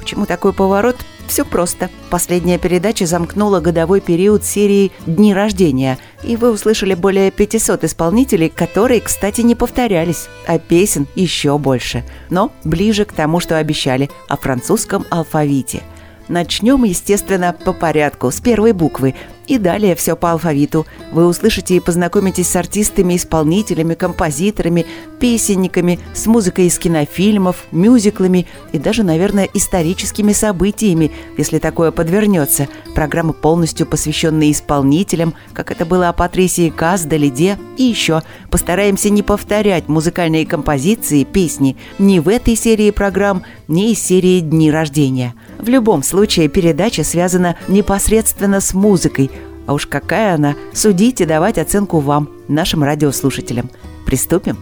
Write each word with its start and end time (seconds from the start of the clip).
Почему 0.00 0.24
такой 0.24 0.54
поворот? 0.54 0.96
Все 1.28 1.44
просто. 1.44 1.90
Последняя 2.08 2.58
передача 2.58 3.04
замкнула 3.04 3.60
годовой 3.60 4.00
период 4.00 4.44
серии 4.44 4.92
«Дни 5.04 5.34
рождения», 5.34 5.98
и 6.24 6.36
вы 6.36 6.50
услышали 6.50 6.94
более 6.94 7.30
500 7.30 7.84
исполнителей, 7.84 8.48
которые, 8.48 9.02
кстати, 9.02 9.42
не 9.42 9.54
повторялись, 9.54 10.28
а 10.46 10.58
песен 10.58 11.06
еще 11.14 11.58
больше, 11.58 12.02
но 12.30 12.50
ближе 12.64 13.04
к 13.04 13.12
тому, 13.12 13.40
что 13.40 13.58
обещали, 13.58 14.10
о 14.26 14.38
французском 14.38 15.04
алфавите– 15.10 15.82
Начнем, 16.30 16.84
естественно, 16.84 17.52
по 17.52 17.72
порядку, 17.72 18.30
с 18.30 18.40
первой 18.40 18.70
буквы. 18.70 19.16
И 19.50 19.58
далее 19.58 19.96
все 19.96 20.14
по 20.14 20.30
алфавиту. 20.30 20.86
Вы 21.10 21.26
услышите 21.26 21.74
и 21.74 21.80
познакомитесь 21.80 22.48
с 22.48 22.54
артистами, 22.54 23.16
исполнителями, 23.16 23.94
композиторами, 23.94 24.86
песенниками, 25.18 25.98
с 26.14 26.26
музыкой 26.26 26.66
из 26.66 26.78
кинофильмов, 26.78 27.64
мюзиклами 27.72 28.46
и 28.70 28.78
даже, 28.78 29.02
наверное, 29.02 29.48
историческими 29.52 30.32
событиями, 30.32 31.10
если 31.36 31.58
такое 31.58 31.90
подвернется. 31.90 32.68
Программа 32.94 33.32
полностью 33.32 33.88
посвященная 33.88 34.52
исполнителям, 34.52 35.34
как 35.52 35.72
это 35.72 35.84
было 35.84 36.08
о 36.08 36.12
Патрисии 36.12 36.70
Каз, 36.70 37.02
Далиде. 37.02 37.58
И 37.76 37.82
еще 37.82 38.22
постараемся 38.52 39.10
не 39.10 39.24
повторять 39.24 39.88
музыкальные 39.88 40.46
композиции, 40.46 41.24
песни 41.24 41.76
ни 41.98 42.20
в 42.20 42.28
этой 42.28 42.54
серии 42.54 42.92
программ, 42.92 43.42
ни 43.66 43.90
из 43.90 43.98
серии 44.00 44.38
«Дни 44.38 44.70
рождения». 44.70 45.34
В 45.58 45.68
любом 45.68 46.02
случае, 46.02 46.48
передача 46.48 47.04
связана 47.04 47.56
непосредственно 47.68 48.60
с 48.60 48.72
музыкой, 48.72 49.30
а 49.66 49.72
уж 49.72 49.86
какая 49.86 50.34
она, 50.34 50.54
судите, 50.72 51.26
давать 51.26 51.58
оценку 51.58 52.00
вам, 52.00 52.28
нашим 52.48 52.82
радиослушателям. 52.82 53.70
Приступим? 54.06 54.58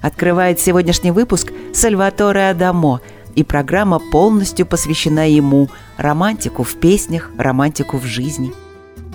Открывает 0.00 0.60
сегодняшний 0.60 1.10
выпуск 1.10 1.52
Сальваторе 1.72 2.50
Адамо, 2.50 3.00
и 3.34 3.44
программа 3.44 3.98
полностью 3.98 4.66
посвящена 4.66 5.28
ему, 5.30 5.70
романтику 5.96 6.64
в 6.64 6.74
песнях, 6.74 7.30
романтику 7.38 7.96
в 7.96 8.04
жизни. 8.04 8.52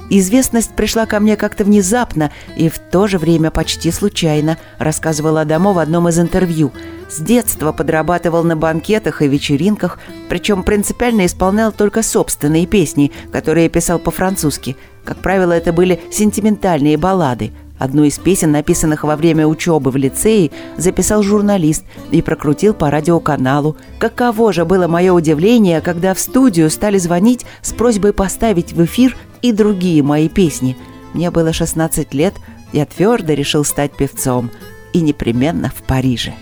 Известность 0.09 0.73
пришла 0.75 1.05
ко 1.05 1.19
мне 1.19 1.35
как-то 1.35 1.65
внезапно 1.65 2.31
и 2.55 2.69
в 2.69 2.79
то 2.79 3.07
же 3.07 3.17
время 3.17 3.51
почти 3.51 3.91
случайно, 3.91 4.57
рассказывала 4.79 5.41
Адамо 5.41 5.73
в 5.73 5.79
одном 5.79 6.07
из 6.07 6.19
интервью– 6.19 6.71
с 7.09 7.19
детства 7.19 7.71
подрабатывал 7.71 8.43
на 8.43 8.57
банкетах 8.57 9.21
и 9.21 9.27
вечеринках, 9.27 9.99
причем 10.27 10.63
принципиально 10.63 11.25
исполнял 11.25 11.71
только 11.71 12.03
собственные 12.03 12.67
песни, 12.67 13.11
которые 13.31 13.69
писал 13.69 13.97
по-французски. 13.97 14.75
Как 15.07 15.19
правило, 15.19 15.53
это 15.53 15.71
были 15.71 16.01
сентиментальные 16.11 16.97
баллады. 16.97 17.53
Одну 17.79 18.03
из 18.03 18.19
песен, 18.19 18.51
написанных 18.51 19.05
во 19.05 19.15
время 19.15 19.47
учебы 19.47 19.89
в 19.89 19.95
лицее, 19.95 20.51
записал 20.75 21.23
журналист 21.23 21.85
и 22.11 22.21
прокрутил 22.21 22.73
по 22.73 22.91
радиоканалу. 22.91 23.77
Каково 23.99 24.51
же 24.51 24.65
было 24.65 24.89
мое 24.89 25.13
удивление, 25.13 25.79
когда 25.79 26.13
в 26.13 26.19
студию 26.19 26.69
стали 26.69 26.97
звонить 26.97 27.45
с 27.61 27.71
просьбой 27.71 28.11
поставить 28.11 28.73
в 28.73 28.83
эфир 28.83 29.15
и 29.41 29.53
другие 29.53 30.03
мои 30.03 30.27
песни. 30.27 30.75
Мне 31.13 31.31
было 31.31 31.53
16 31.53 32.13
лет, 32.13 32.33
я 32.73 32.85
твердо 32.85 33.31
решил 33.31 33.63
стать 33.63 33.95
певцом. 33.95 34.51
И 34.91 34.99
непременно 34.99 35.71
в 35.73 35.83
Париже. 35.83 36.33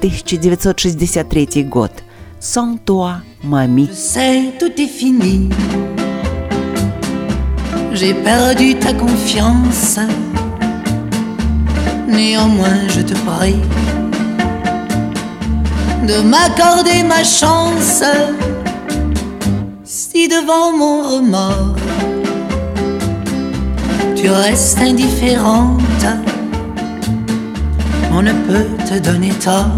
1963 0.00 1.64
год. 1.64 1.92
Sans 2.38 2.76
toi. 2.84 3.22
Je 3.42 3.86
sais, 3.94 4.52
tout 4.58 4.72
est 4.76 4.88
fini. 4.88 5.48
J'ai 7.94 8.14
perdu 8.14 8.74
ta 8.76 8.92
confiance. 8.92 9.98
Néanmoins, 12.08 12.88
je 12.88 13.00
te 13.00 13.14
prie 13.14 13.60
de 16.06 16.20
m'accorder 16.22 17.02
ma 17.02 17.22
chance. 17.22 18.02
Si 19.84 20.28
devant 20.28 20.76
mon 20.76 21.02
remords, 21.02 21.76
tu 24.16 24.28
restes 24.28 24.78
indifférente 24.78 25.82
on 28.14 28.22
ne 28.22 28.32
peut 28.32 28.66
te 28.88 28.98
donner 28.98 29.30
tort. 29.30 29.70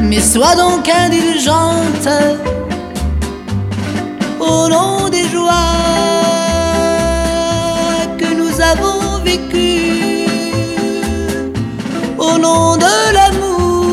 Mais 0.00 0.20
sois 0.20 0.54
donc 0.54 0.88
indulgente 0.88 2.08
au 4.48 4.68
nom 4.68 5.08
des 5.08 5.24
joies 5.28 5.52
que 8.18 8.28
nous 8.40 8.60
avons 8.72 9.22
vécues, 9.24 10.26
au 12.18 12.38
nom 12.38 12.76
de 12.76 12.94
l'amour 13.16 13.86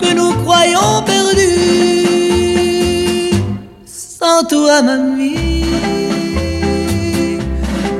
que 0.00 0.10
nous 0.14 0.32
croyons 0.44 1.02
perdu. 1.04 1.54
Sans 3.86 4.44
toi, 4.44 4.82
mamie, 4.82 5.66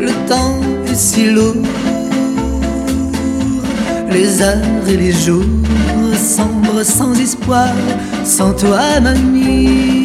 le 0.00 0.12
temps 0.28 0.61
si 0.94 1.31
lourd. 1.31 1.66
Les 4.11 4.43
heures 4.43 4.88
et 4.88 4.97
les 4.97 5.12
jours 5.12 5.62
sombres 6.22 6.82
sans 6.84 7.15
espoir, 7.19 7.72
sans 8.25 8.53
toi, 8.53 9.00
mamie. 9.00 10.01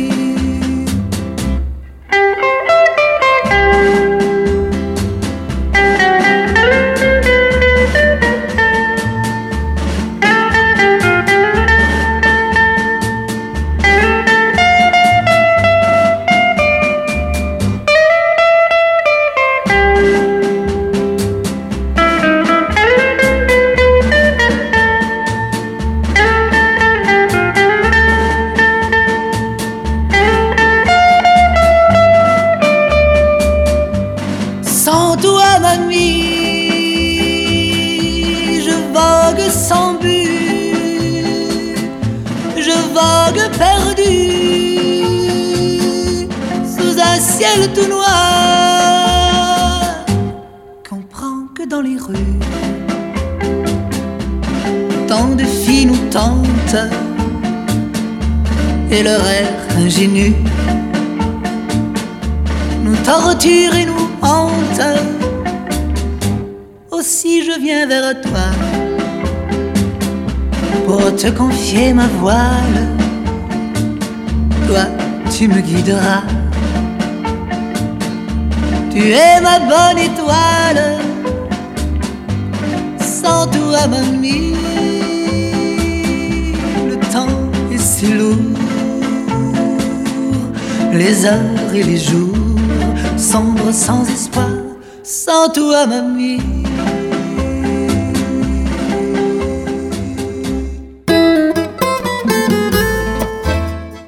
Et 58.92 59.04
leur 59.04 59.26
air 59.28 59.48
ingénu 59.78 60.34
nous 62.84 62.96
torture 62.98 63.76
et 63.76 63.86
nous 63.86 64.10
hante. 64.22 64.82
Aussi 66.92 67.44
je 67.44 67.60
viens 67.60 67.86
vers 67.86 68.22
toi 68.22 68.48
pour 70.86 71.16
te 71.16 71.30
confier 71.30 71.94
ma 71.94 72.08
voile. 72.20 72.80
Toi, 74.68 74.86
tu 75.36 75.48
me 75.48 75.60
guideras. 75.60 76.24
Tu 78.92 79.12
es 79.12 79.42
ma 79.42 79.60
bonne 79.60 80.00
étoile. 80.10 80.98
Sans 83.00 83.48
toi, 83.48 83.88
mamie, 83.88 84.56
le 86.90 86.96
temps 87.12 87.28
est 87.72 87.78
si 87.80 88.08
lourd 88.14 88.57
les 90.94 91.26
heures 91.26 91.74
et 91.74 91.84
les 91.84 91.98
jours 91.98 92.36
sombres 93.18 93.72
sans 93.74 94.04
espoir, 94.10 94.50
sans 95.04 95.50
toi, 95.50 95.86
mamie. 95.88 96.42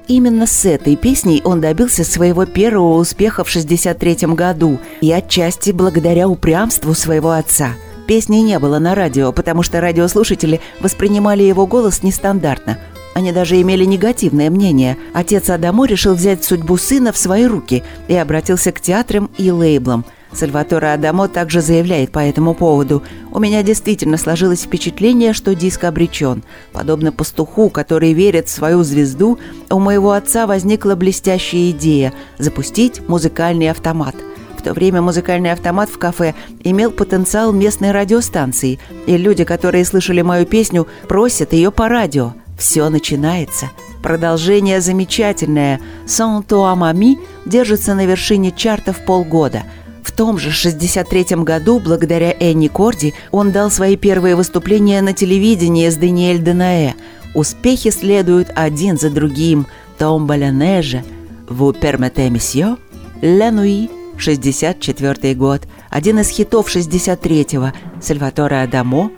Именно 0.07 0.47
с 0.47 0.65
этой 0.65 0.95
песней 0.95 1.41
он 1.45 1.61
добился 1.61 2.03
своего 2.03 2.45
первого 2.45 2.97
успеха 2.97 3.43
в 3.43 3.49
63 3.49 4.27
году 4.33 4.79
и 5.01 5.11
отчасти 5.11 5.71
благодаря 5.71 6.27
упрямству 6.27 6.93
своего 6.93 7.31
отца. 7.31 7.75
Песни 8.07 8.37
не 8.37 8.57
было 8.59 8.79
на 8.79 8.95
радио, 8.95 9.31
потому 9.31 9.63
что 9.63 9.79
радиослушатели 9.81 10.61
воспринимали 10.81 11.43
его 11.43 11.67
голос 11.67 12.03
нестандартно. 12.03 12.79
Они 13.13 13.31
даже 13.31 13.59
имели 13.61 13.85
негативное 13.85 14.49
мнение. 14.49 14.97
Отец 15.13 15.49
Адамо 15.49 15.85
решил 15.85 16.13
взять 16.13 16.43
судьбу 16.43 16.77
сына 16.77 17.11
в 17.11 17.17
свои 17.17 17.45
руки 17.45 17.83
и 18.07 18.15
обратился 18.15 18.71
к 18.71 18.79
театрам 18.79 19.29
и 19.37 19.51
лейблам– 19.51 20.05
Сальваторе 20.31 20.93
Адамо 20.93 21.27
также 21.27 21.61
заявляет 21.61 22.11
по 22.11 22.19
этому 22.19 22.53
поводу 22.53 23.03
«У 23.31 23.39
меня 23.39 23.63
действительно 23.63 24.17
сложилось 24.17 24.61
впечатление, 24.61 25.33
что 25.33 25.55
диск 25.55 25.83
обречен. 25.83 26.43
Подобно 26.71 27.11
пастуху, 27.11 27.69
который 27.69 28.13
верит 28.13 28.47
в 28.47 28.51
свою 28.51 28.83
звезду, 28.83 29.39
у 29.71 29.79
моего 29.79 30.11
отца 30.11 30.45
возникла 30.45 30.95
блестящая 30.95 31.71
идея– 31.71 32.13
запустить 32.37 33.07
музыкальный 33.07 33.71
автомат». 33.71 34.15
В 34.57 34.61
то 34.61 34.73
время 34.73 35.01
музыкальный 35.01 35.53
автомат 35.53 35.89
в 35.89 35.97
кафе 35.97 36.35
имел 36.63 36.91
потенциал 36.91 37.53
местной 37.53 37.91
радиостанции, 37.91 38.77
и 39.07 39.15
люди, 39.17 39.45
которые 39.45 39.85
слышали 39.85 40.21
мою 40.21 40.45
песню, 40.45 40.85
просят 41.07 41.53
ее 41.53 41.71
по 41.71 41.87
радио. 41.87 42.33
Все 42.59 42.89
начинается. 42.89 43.71
Продолжение 44.03 44.81
замечательное. 44.81 45.81
«Сан 46.05 46.43
Туамами» 46.43 47.17
держится 47.47 47.95
на 47.95 48.05
вершине 48.05 48.51
чартов 48.51 49.03
полгода– 49.05 49.63
в 50.09 50.11
том 50.11 50.39
же 50.39 50.51
63 50.51 51.43
году, 51.43 51.79
благодаря 51.79 52.35
Энни 52.39 52.67
Корди, 52.67 53.13
он 53.31 53.51
дал 53.51 53.69
свои 53.69 53.95
первые 53.95 54.35
выступления 54.35 55.01
на 55.01 55.13
телевидении 55.13 55.87
с 55.87 55.97
Даниэль 55.97 56.41
Денаэ. 56.41 56.93
Успехи 57.35 57.91
следуют 57.91 58.49
один 58.55 58.97
за 58.97 59.11
другим. 59.11 59.67
«Томбаля 59.99 60.49
Неже», 60.49 61.03
«Vous 61.47 61.73
permettez, 61.79 62.29
monsieur», 62.29 62.77
«La 63.21 63.51
nuit», 63.51 63.91
64 64.17 65.35
год, 65.35 65.61
один 65.89 66.19
из 66.19 66.29
хитов 66.29 66.75
63-го, 66.75 67.71
Сальваторе 68.01 68.63
Адамо, 68.63 69.11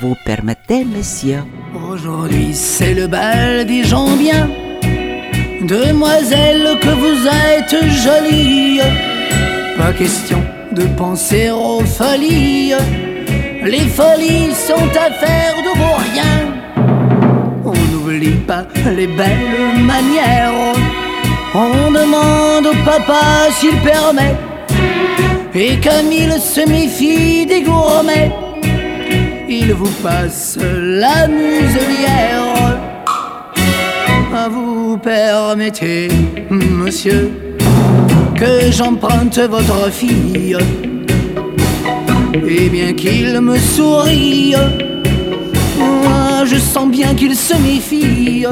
«Vous 0.00 0.16
permettez, 0.24 0.84
monsieur». 0.84 1.44
Aujourd'hui 1.90 2.50
c'est 2.52 2.94
le 2.94 3.06
bal 3.06 3.66
des 3.66 3.84
gens 3.84 4.16
bien 4.16 4.48
Demoiselle 5.62 6.78
que 6.80 6.88
vous 6.88 7.26
êtes 7.26 7.76
jolie 7.90 8.80
Pas 9.78 9.92
question 9.92 10.42
de 10.74 10.84
penser 10.96 11.50
aux 11.50 11.84
folies. 11.84 12.74
Les 13.64 13.86
folies 13.98 14.52
sont 14.52 14.88
affaires 14.88 15.56
de 15.66 15.78
vos 15.78 15.96
rien. 16.12 16.34
On 17.64 17.72
n'oublie 17.92 18.40
pas 18.46 18.66
les 18.96 19.06
belles 19.06 19.78
manières. 19.78 20.74
On 21.54 21.90
demande 21.90 22.66
au 22.66 22.84
papa 22.84 23.48
s'il 23.52 23.76
permet. 23.80 24.34
Et 25.54 25.78
comme 25.80 26.10
il 26.10 26.32
se 26.32 26.68
méfie 26.68 27.46
des 27.46 27.62
gourmets, 27.62 28.32
il 29.48 29.72
vous 29.74 29.92
passe 30.02 30.58
la 30.60 31.28
muselière. 31.28 32.78
Vous 34.50 34.98
permettez, 34.98 36.08
monsieur 36.50 37.30
que 38.34 38.70
j'emprunte 38.70 39.38
votre 39.38 39.90
fille. 39.90 40.56
Et 42.46 42.68
bien 42.68 42.92
qu'il 42.92 43.40
me 43.40 43.56
sourie, 43.56 44.54
moi 45.78 46.44
je 46.44 46.56
sens 46.56 46.88
bien 46.90 47.14
qu'il 47.14 47.36
se 47.36 47.54
méfie. 47.54 48.46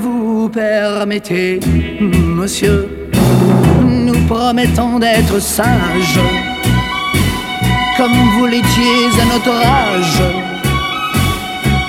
Vous 0.00 0.48
permettez, 0.48 1.60
monsieur, 2.00 3.08
nous 3.82 4.18
promettons 4.26 4.98
d'être 4.98 5.40
sages, 5.40 6.18
comme 7.96 8.12
vous 8.36 8.46
l'étiez 8.46 9.20
à 9.20 9.24
notre 9.32 9.52
âge, 9.52 10.22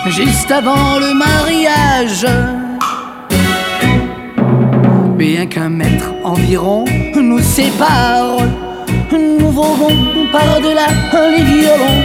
juste 0.07 0.51
avant 0.51 0.99
le 0.99 1.13
mariage 1.13 2.25
bien 5.15 5.45
qu'un 5.47 5.69
mètre 5.69 6.13
environ 6.23 6.85
nous 7.15 7.39
sépare, 7.39 8.37
nous 9.11 9.49
volons 9.49 10.27
par-delà 10.31 10.87
les 11.31 11.43
violons. 11.43 12.01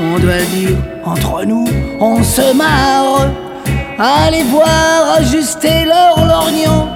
On 0.00 0.18
doit 0.18 0.44
dire 0.54 0.76
entre 1.04 1.44
nous, 1.46 1.66
on 2.00 2.22
se 2.22 2.54
marre. 2.54 3.30
Allez 3.98 4.42
voir 4.42 5.16
ajuster 5.18 5.84
leur 5.86 6.26
lorgnon. 6.26 6.88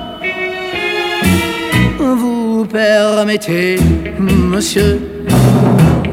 Vous 1.98 2.66
permettez, 2.66 3.78
monsieur, 4.18 5.00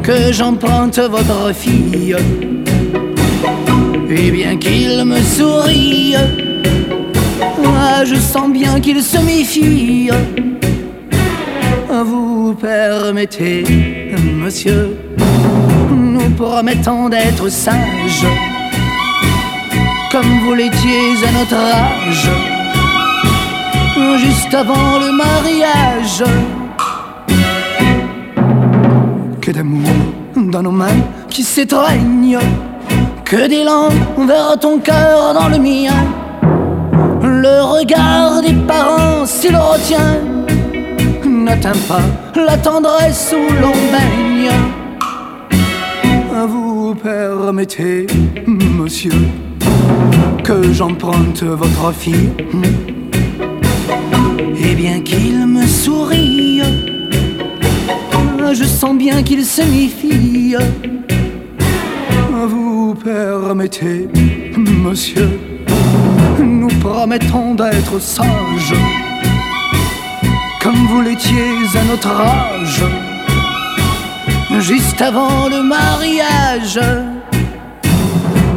que 0.06 0.32
j'emprunte 0.32 1.00
votre 1.00 1.52
fille. 1.54 2.16
Et 4.08 4.32
bien 4.32 4.56
qu'il 4.58 5.04
me 5.04 5.20
sourie, 5.20 6.16
moi 7.64 8.06
je 8.06 8.16
sens 8.16 8.52
bien 8.52 8.80
qu'il 8.80 9.02
se 9.02 9.18
méfie. 9.18 10.10
Vous 11.90 12.54
permettez, 12.54 13.64
monsieur, 14.44 14.96
nous 15.90 16.30
promettons 16.38 17.10
d'être 17.10 17.50
sages, 17.50 18.28
comme 20.12 20.40
vous 20.46 20.54
l'étiez 20.54 21.16
à 21.28 21.32
notre 21.32 21.56
âge, 21.56 22.30
juste 24.20 24.54
avant 24.54 25.00
le 25.00 25.12
mariage. 25.12 26.24
D'amour 29.56 29.90
dans 30.36 30.62
nos 30.62 30.72
mains 30.72 31.02
qui 31.30 31.42
s'étreignent, 31.42 32.40
que 33.24 33.48
d'élan 33.48 33.88
vers 34.28 34.60
ton 34.60 34.80
cœur 34.80 35.34
dans 35.34 35.48
le 35.48 35.58
mien 35.58 35.94
le 37.22 37.62
regard 37.62 38.42
des 38.42 38.54
parents, 38.68 39.26
s'il 39.26 39.56
retient, 39.56 40.20
n'atteint 41.26 41.80
pas 41.88 42.02
la 42.36 42.58
tendresse 42.58 43.34
où 43.34 43.54
l'on 43.62 43.72
baigne. 43.94 44.52
Vous 46.48 46.96
permettez, 46.96 48.08
monsieur, 48.48 49.14
que 50.44 50.74
j'emprunte 50.74 51.44
votre 51.44 51.94
fille. 51.94 52.30
Bien 58.94 59.24
qu'il 59.24 59.44
se 59.44 59.62
méfie. 59.62 60.56
Vous 62.48 62.96
permettez, 62.96 64.08
monsieur, 64.58 65.40
nous 66.40 66.68
promettons 66.80 67.56
d'être 67.56 68.00
sages, 68.00 68.76
comme 70.62 70.88
vous 70.88 71.02
l'étiez 71.02 71.52
à 71.76 71.84
notre 71.86 72.12
âge, 72.12 72.84
juste 74.60 75.02
avant 75.02 75.50
le 75.50 75.64
mariage, 75.64 76.80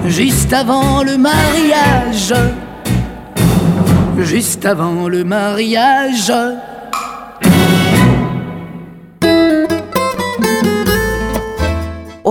juste 0.07 0.53
avant 0.53 1.03
le 1.03 1.17
mariage, 1.17 2.35
juste 4.19 4.67
avant 4.67 5.09
le 5.09 5.25
mariage. 5.25 6.33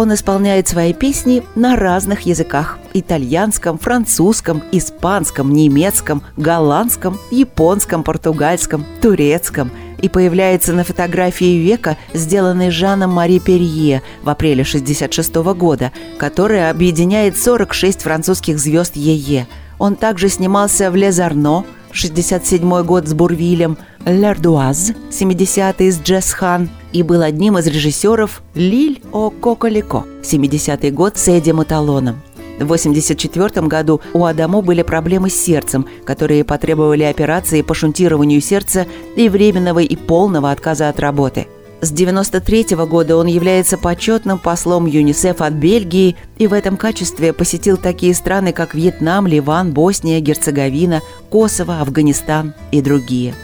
Он 0.07 0.13
исполняет 0.13 0.69
свои 0.69 0.93
песни 0.93 1.43
на 1.55 1.75
разных 1.75 2.21
языках– 2.21 2.79
итальянском, 2.93 3.77
французском, 3.77 4.63
испанском, 4.71 5.51
немецком, 5.51 6.23
голландском, 6.37 7.19
японском, 7.29 8.03
португальском, 8.03 8.85
турецком– 9.01 9.69
и 10.01 10.07
появляется 10.07 10.73
на 10.73 10.85
фотографии 10.85 11.57
века, 11.57 11.97
сделанной 12.13 12.69
Жаном 12.69 13.11
Мари 13.11 13.39
Перье 13.39 14.01
в 14.21 14.29
апреле 14.29 14.61
1966 14.61 15.35
года, 15.57 15.91
которая 16.17 16.69
объединяет 16.69 17.37
46 17.37 18.03
французских 18.03 18.59
звезд 18.59 18.95
ЕЕ. 18.95 19.47
Он 19.79 19.95
также 19.95 20.29
снимался 20.29 20.89
в 20.91 20.95
«Лезарно», 20.95 21.65
67 21.91 22.83
год 22.83 23.07
с 23.07 23.13
Бурвилем, 23.13 23.77
«Л'Ардуаз», 24.05 24.95
70-й 25.09 25.91
с 25.91 25.99
Джесс 26.01 26.31
Хан, 26.31 26.69
и 26.93 27.03
был 27.03 27.21
одним 27.21 27.57
из 27.57 27.67
режиссеров 27.67 28.41
«Лиль 28.55 29.01
о 29.11 29.29
Коколико», 29.29 30.05
70-й 30.23 30.91
год 30.91 31.17
с 31.17 31.27
Эдди 31.27 31.51
Маталоном. 31.51 32.21
В 32.59 32.63
1984 32.63 33.67
году 33.67 34.01
у 34.13 34.25
Адамо 34.25 34.61
были 34.61 34.81
проблемы 34.81 35.29
с 35.29 35.35
сердцем, 35.35 35.85
которые 36.05 36.43
потребовали 36.43 37.03
операции 37.03 37.61
по 37.61 37.75
шунтированию 37.75 38.41
сердца 38.41 38.87
и 39.15 39.29
временного 39.29 39.79
и 39.79 39.95
полного 39.95 40.49
отказа 40.49 40.89
от 40.89 40.99
работы. 40.99 41.47
С 41.79 41.91
93 41.91 42.75
года 42.87 43.17
он 43.17 43.27
является 43.27 43.77
почетным 43.77 44.39
послом 44.39 44.87
ЮНИСЕФ 44.87 45.41
от 45.41 45.53
Бельгии 45.53 46.15
и 46.39 46.47
в 46.47 46.53
этом 46.53 46.75
качестве 46.75 47.33
посетил 47.33 47.77
такие 47.77 48.15
страны, 48.15 48.51
как 48.51 48.73
Вьетнам, 48.73 49.27
Ливан, 49.27 49.73
Босния, 49.73 50.19
Герцеговина, 50.19 51.01
Косово, 51.29 51.79
Афганистан 51.81 52.55
и 52.71 52.81
другие. 52.81 53.35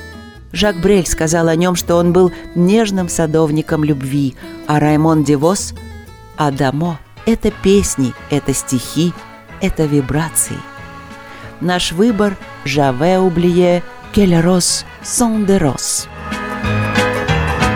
Жак 0.51 0.77
Брель 0.81 1.05
сказал 1.05 1.47
о 1.47 1.55
нем, 1.55 1.75
что 1.75 1.95
он 1.95 2.11
был 2.11 2.31
нежным 2.55 3.07
садовником 3.07 3.83
любви, 3.83 4.35
а 4.67 4.79
Раймон 4.79 5.23
Девос– 5.23 5.75
Адамо– 6.37 6.99
это 7.27 7.51
песни, 7.51 8.13
это 8.31 8.53
стихи, 8.53 9.13
это 9.61 9.85
вибрации. 9.85 10.57
Наш 11.61 11.91
выбор– 11.91 12.35
«J'avais 12.65 13.17
oublié 13.17 13.83
que 14.13 14.21
les 14.21 14.41
roses 14.41 14.85
sont 15.03 15.45
des 15.45 15.59
roses». 15.59 16.07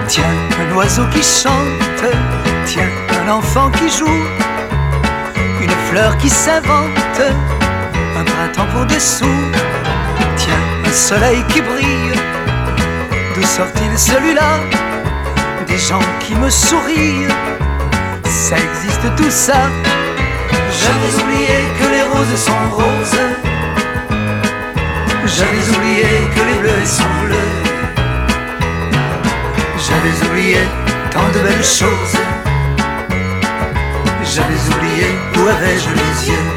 Tiens, 0.08 0.24
un 0.62 0.76
oiseau 0.76 1.06
qui 1.12 1.22
chante, 1.22 2.04
tiens, 2.66 2.90
un 3.22 3.30
enfant 3.30 3.70
qui 3.72 3.90
joue, 3.90 4.24
une 5.62 5.76
fleur 5.90 6.18
qui 6.18 6.30
s'invente, 6.30 7.22
un 8.18 8.24
printemps 8.24 8.68
pour 8.74 8.86
des 8.86 9.02
sous, 9.02 9.26
tiens, 10.38 10.54
un 10.86 10.92
soleil 10.94 11.44
qui 11.50 11.62
brille, 11.62 12.14
d'où 13.36 13.44
sort-il 13.44 14.00
celui-là? 14.00 14.62
Des 15.68 15.78
gens 15.78 16.00
qui 16.22 16.36
me 16.36 16.50
sourient, 16.50 17.28
ça 18.24 18.56
existe 18.56 19.14
tout 19.18 19.30
ça. 19.30 19.70
J'avais 20.80 21.22
oublié 21.22 21.58
que 21.80 21.88
les 21.92 22.04
roses 22.04 22.40
sont 22.40 22.70
roses, 22.72 23.20
j'avais 25.26 25.78
oublié 25.78 26.30
que 26.34 26.42
les 26.50 26.60
bleus 26.62 26.86
sont 26.86 27.26
bleus. 27.26 27.67
J'avais 29.88 30.28
oublié 30.28 30.58
tant 31.12 31.30
de 31.30 31.40
belles 31.40 31.64
choses. 31.64 32.18
J'avais 34.24 34.76
oublié 34.76 35.08
où 35.38 35.48
avais-je 35.48 35.90
les 36.00 36.30
yeux. 36.30 36.48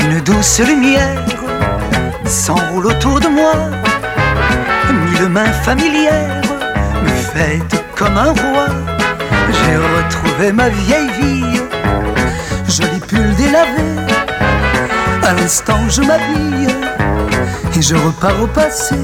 Une 0.00 0.20
douce 0.20 0.60
lumière 0.60 1.24
s'enroule 2.26 2.86
autour 2.86 3.20
de 3.20 3.28
moi. 3.28 3.54
Mille 4.92 5.28
mains 5.28 5.52
familières 5.62 6.42
me 7.04 7.08
fêtent 7.08 7.84
comme 7.94 8.16
un 8.18 8.32
roi. 8.32 8.93
J'ai 10.04 10.16
retrouvé 10.16 10.52
ma 10.52 10.68
vieille 10.68 11.10
vie, 11.20 11.60
pull 13.08 13.34
délavé. 13.36 13.82
À 15.22 15.32
l'instant, 15.32 15.88
je 15.88 16.02
m'habille 16.02 16.68
et 17.76 17.82
je 17.82 17.94
repars 17.94 18.42
au 18.42 18.46
passé. 18.46 18.96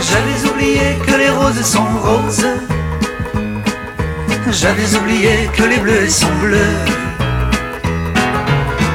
J'avais 0.00 0.50
oublié 0.50 0.98
que 1.06 1.16
les 1.16 1.30
roses 1.30 1.62
sont 1.62 1.86
roses. 2.02 2.46
J'avais 4.50 4.96
oublié 4.96 5.48
que 5.56 5.62
les 5.62 5.78
bleus 5.78 6.08
sont 6.10 6.34
bleus. 6.42 6.76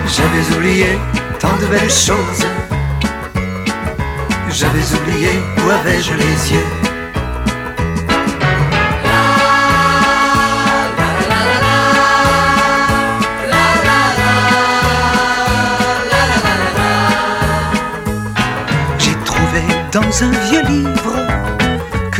J'avais 0.07 0.55
oublié 0.55 0.99
tant 1.39 1.55
de 1.61 1.65
belles 1.65 1.89
choses. 1.89 2.45
J'avais 4.49 4.99
oublié 4.99 5.29
où 5.65 5.69
avais-je 5.71 6.13
les 6.13 6.53
yeux. 6.53 6.80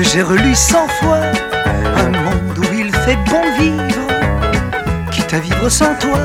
J'ai 0.03 0.22
relu 0.22 0.55
cent 0.55 0.88
fois 0.88 1.22
un 1.96 2.10
monde 2.10 2.58
où 2.58 2.74
il 2.74 2.93
fait 2.96 3.17
bon 3.29 3.41
vivre, 3.60 4.08
quitte 5.12 5.34
à 5.34 5.39
vivre 5.39 5.70
sans 5.70 5.93
toi, 5.96 6.20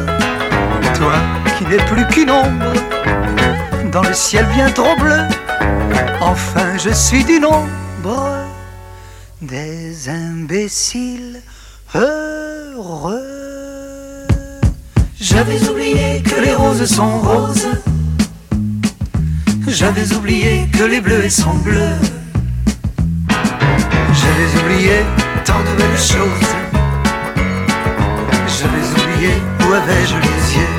toi 0.95 1.14
qui 1.59 1.64
n'es 1.66 1.83
plus 1.85 2.06
qu'une 2.06 2.30
ombre 2.30 2.73
dans 3.92 4.02
le 4.02 4.14
ciel 4.14 4.47
bien 4.54 4.71
trop 4.71 4.97
bleu. 4.97 5.23
Enfin, 6.21 6.76
je 6.78 6.90
suis 6.90 7.25
du 7.25 7.38
nombre 7.38 8.47
des 9.42 10.09
imbéciles 10.09 11.40
heureux. 11.95 13.21
J'avais 15.21 15.62
oublié 15.68 16.23
que 16.23 16.40
les 16.40 16.54
roses 16.54 16.87
sont 16.87 17.18
roses. 17.21 17.68
J'avais 19.68 20.12
oublié 20.14 20.68
que 20.73 20.85
les 20.85 21.00
bleus 21.00 21.28
sont 21.28 21.54
bleus. 21.54 21.97
J'avais 24.20 24.50
oublié 24.61 25.04
tant 25.44 25.61
de 25.61 25.76
belles 25.76 25.99
choses. 25.99 26.50
J'avais 28.49 28.87
oublié 29.02 29.32
où 29.61 29.73
avais-je 29.73 30.16
les 30.16 30.56
yeux? 30.56 30.75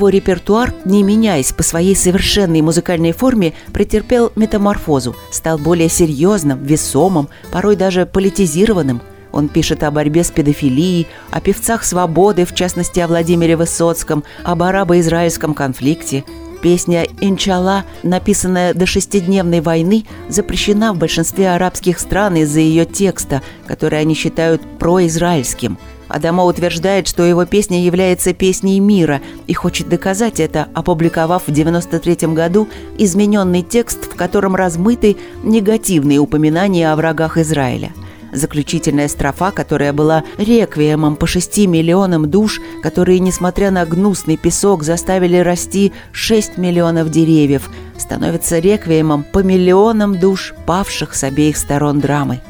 Его 0.00 0.08
репертуар, 0.08 0.72
не 0.86 1.02
меняясь 1.02 1.52
по 1.52 1.62
своей 1.62 1.94
совершенной 1.94 2.62
музыкальной 2.62 3.12
форме, 3.12 3.52
претерпел 3.70 4.32
метаморфозу, 4.34 5.14
стал 5.30 5.58
более 5.58 5.90
серьезным, 5.90 6.64
весомым, 6.64 7.28
порой 7.52 7.76
даже 7.76 8.06
политизированным. 8.06 9.02
Он 9.30 9.48
пишет 9.48 9.82
о 9.82 9.90
борьбе 9.90 10.24
с 10.24 10.30
педофилией, 10.30 11.06
о 11.30 11.42
певцах 11.42 11.84
свободы, 11.84 12.46
в 12.46 12.54
частности 12.54 12.98
о 12.98 13.08
Владимире 13.08 13.56
Высоцком, 13.56 14.24
об 14.42 14.62
арабо-израильском 14.62 15.52
конфликте. 15.52 16.24
Песня 16.62 17.06
«Инчалла», 17.20 17.84
написанная 18.02 18.72
до 18.72 18.86
шестидневной 18.86 19.60
войны, 19.60 20.06
запрещена 20.30 20.94
в 20.94 20.96
большинстве 20.96 21.50
арабских 21.50 21.98
стран 21.98 22.36
из-за 22.36 22.60
ее 22.60 22.86
текста, 22.86 23.42
который 23.66 24.00
они 24.00 24.14
считают 24.14 24.62
произраильским– 24.78 25.76
Адамо 26.10 26.42
утверждает, 26.42 27.06
что 27.06 27.24
его 27.24 27.44
песня 27.44 27.84
является 27.84 28.34
песней 28.34 28.80
мира 28.80 29.20
и 29.46 29.54
хочет 29.54 29.88
доказать 29.88 30.40
это, 30.40 30.66
опубликовав 30.74 31.44
в 31.44 31.50
1993 31.50 32.34
году 32.34 32.68
измененный 32.98 33.62
текст, 33.62 34.12
в 34.12 34.16
котором 34.16 34.56
размыты 34.56 35.16
негативные 35.44 36.18
упоминания 36.18 36.90
о 36.90 36.96
врагах 36.96 37.38
Израиля. 37.38 37.92
Заключительная 38.32 39.08
строфа, 39.08 39.50
которая 39.52 39.92
была 39.92 40.24
реквиемом 40.36 41.16
по 41.16 41.26
шести 41.26 41.66
миллионам 41.66 42.28
душ, 42.28 42.60
которые, 42.82 43.20
несмотря 43.20 43.70
на 43.70 43.86
гнусный 43.86 44.36
песок, 44.36 44.82
заставили 44.82 45.36
расти 45.36 45.92
6 46.12 46.56
миллионов 46.56 47.10
деревьев, 47.10 47.70
становится 47.98 48.58
реквиемом 48.58 49.24
по 49.24 49.40
миллионам 49.44 50.18
душ, 50.18 50.54
павших 50.66 51.14
с 51.14 51.24
обеих 51.24 51.56
сторон 51.56 52.00
драмы. 52.00 52.40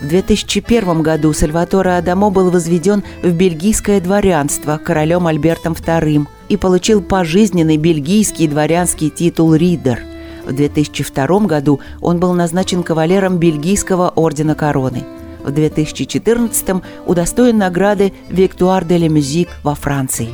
В 0.00 0.08
2001 0.08 1.00
году 1.00 1.32
Сальваторе 1.32 1.92
Адамо 1.92 2.28
был 2.30 2.50
возведен 2.50 3.02
в 3.22 3.32
бельгийское 3.32 4.00
дворянство 4.00 4.76
королем 4.76 5.26
Альбертом 5.26 5.72
II 5.72 6.26
и 6.50 6.56
получил 6.58 7.00
пожизненный 7.00 7.78
бельгийский 7.78 8.46
дворянский 8.46 9.08
титул 9.08 9.54
«Ридер». 9.54 10.00
В 10.44 10.52
2002 10.52 11.40
году 11.40 11.80
он 12.00 12.20
был 12.20 12.34
назначен 12.34 12.82
кавалером 12.82 13.38
бельгийского 13.38 14.10
ордена 14.10 14.54
короны. 14.54 15.04
В 15.42 15.50
2014 15.50 16.82
удостоен 17.06 17.56
награды 17.56 18.12
«Виктуар 18.28 18.84
де 18.84 18.98
ла 18.98 19.08
Мюзик» 19.08 19.48
во 19.62 19.74
Франции. 19.74 20.28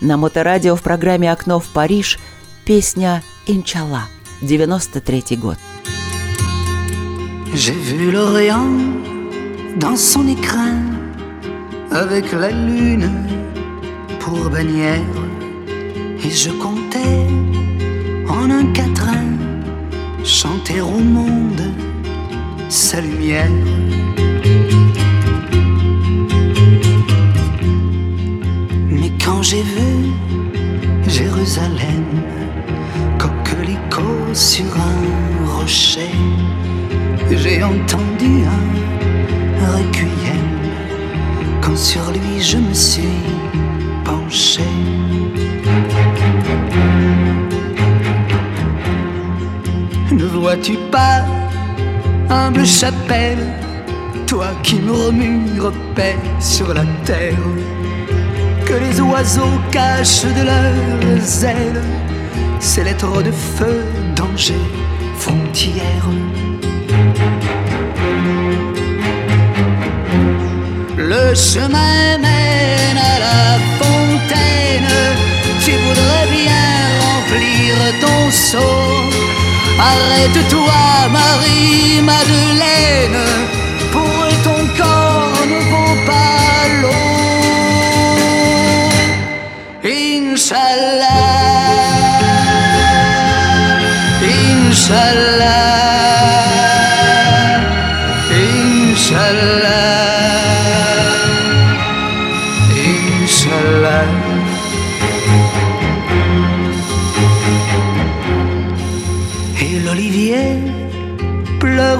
На 0.00 0.16
моторадио 0.16 0.74
в 0.74 0.82
программе 0.82 1.30
«Окно 1.30 1.60
в 1.60 1.66
Париж» 1.66 2.18
песня 2.64 3.22
«Инчалла», 3.46 4.02
93 4.42 5.36
год. 5.36 5.56
J'ai 7.54 7.72
vu 7.72 8.10
l'Orient 8.10 8.70
dans 9.76 9.94
son 9.94 10.26
écrin, 10.26 10.78
avec 11.90 12.32
la 12.32 12.50
lune 12.50 13.10
pour 14.20 14.48
bannière. 14.48 15.00
Et 16.24 16.30
je 16.30 16.50
comptais 16.50 17.26
en 18.26 18.50
un 18.50 18.64
quatrain 18.72 19.26
chanter 20.24 20.80
au 20.80 20.98
monde 20.98 21.62
sa 22.70 23.02
lumière. 23.02 23.50
Mais 28.88 29.12
quand 29.22 29.42
j'ai 29.42 29.62
vu 29.62 30.10
Jérusalem, 31.06 32.06
coquelicot 33.18 34.32
sur 34.32 34.64
un 34.64 35.46
rocher, 35.46 36.14
j'ai 37.36 37.62
entendu 37.62 38.44
un 38.44 39.70
requiem 39.76 40.48
quand 41.60 41.76
sur 41.76 42.10
lui 42.10 42.40
je 42.40 42.58
me 42.58 42.74
suis 42.74 43.22
penché. 44.04 44.62
Ne 50.10 50.24
vois-tu 50.24 50.76
pas, 50.90 51.24
humble 52.28 52.66
chapelle, 52.66 53.46
toi 54.26 54.48
qui 54.62 54.76
murmures 54.76 55.72
paix 55.94 56.16
sur 56.40 56.74
la 56.74 56.84
terre, 57.04 57.34
que 58.66 58.74
les 58.74 59.00
oiseaux 59.00 59.58
cachent 59.70 60.24
de 60.24 60.44
leurs 60.44 61.44
ailes 61.44 61.82
ces 62.62 62.84
lettres 62.84 63.22
de 63.22 63.32
feu, 63.32 63.82
danger, 64.14 64.54
frontière. 65.18 66.06
Le 70.96 71.34
chemin 71.34 72.18
mène 72.18 72.98
à 73.12 73.14
la 73.26 73.44
fontaine, 73.78 74.94
tu 75.64 75.72
voudrais 75.84 76.26
bien 76.38 76.68
remplir 77.04 77.72
ton 78.00 78.20
seau. 78.30 78.80
Arrête-toi, 79.78 80.82
Marie-Madeleine, 81.18 83.20
pour 83.90 84.22
ton 84.44 84.60
corps 84.80 85.42
ne 85.52 85.58
vaut 85.70 85.98
pas 86.06 86.60
l'eau. 86.82 87.10
Inch'Allah, 89.84 91.10
Inch'Allah, 94.22 95.61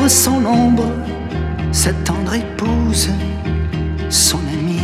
son 0.09 0.45
ombre, 0.45 0.91
sa 1.71 1.93
tendre 2.05 2.35
épouse, 2.35 3.11
son 4.11 4.39
amie, 4.53 4.81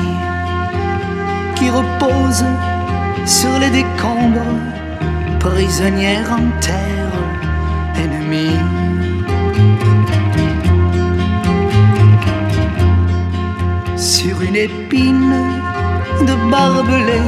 qui 1.57 1.69
repose 1.71 2.45
sur 3.27 3.59
les 3.59 3.71
décombres, 3.71 4.55
prisonnière 5.41 6.31
en 6.33 6.61
terre 6.61 7.13
ennemie. 7.97 8.59
Sur 13.97 14.41
une 14.43 14.57
épine 14.57 15.35
de 16.21 16.51
barbelé, 16.51 17.21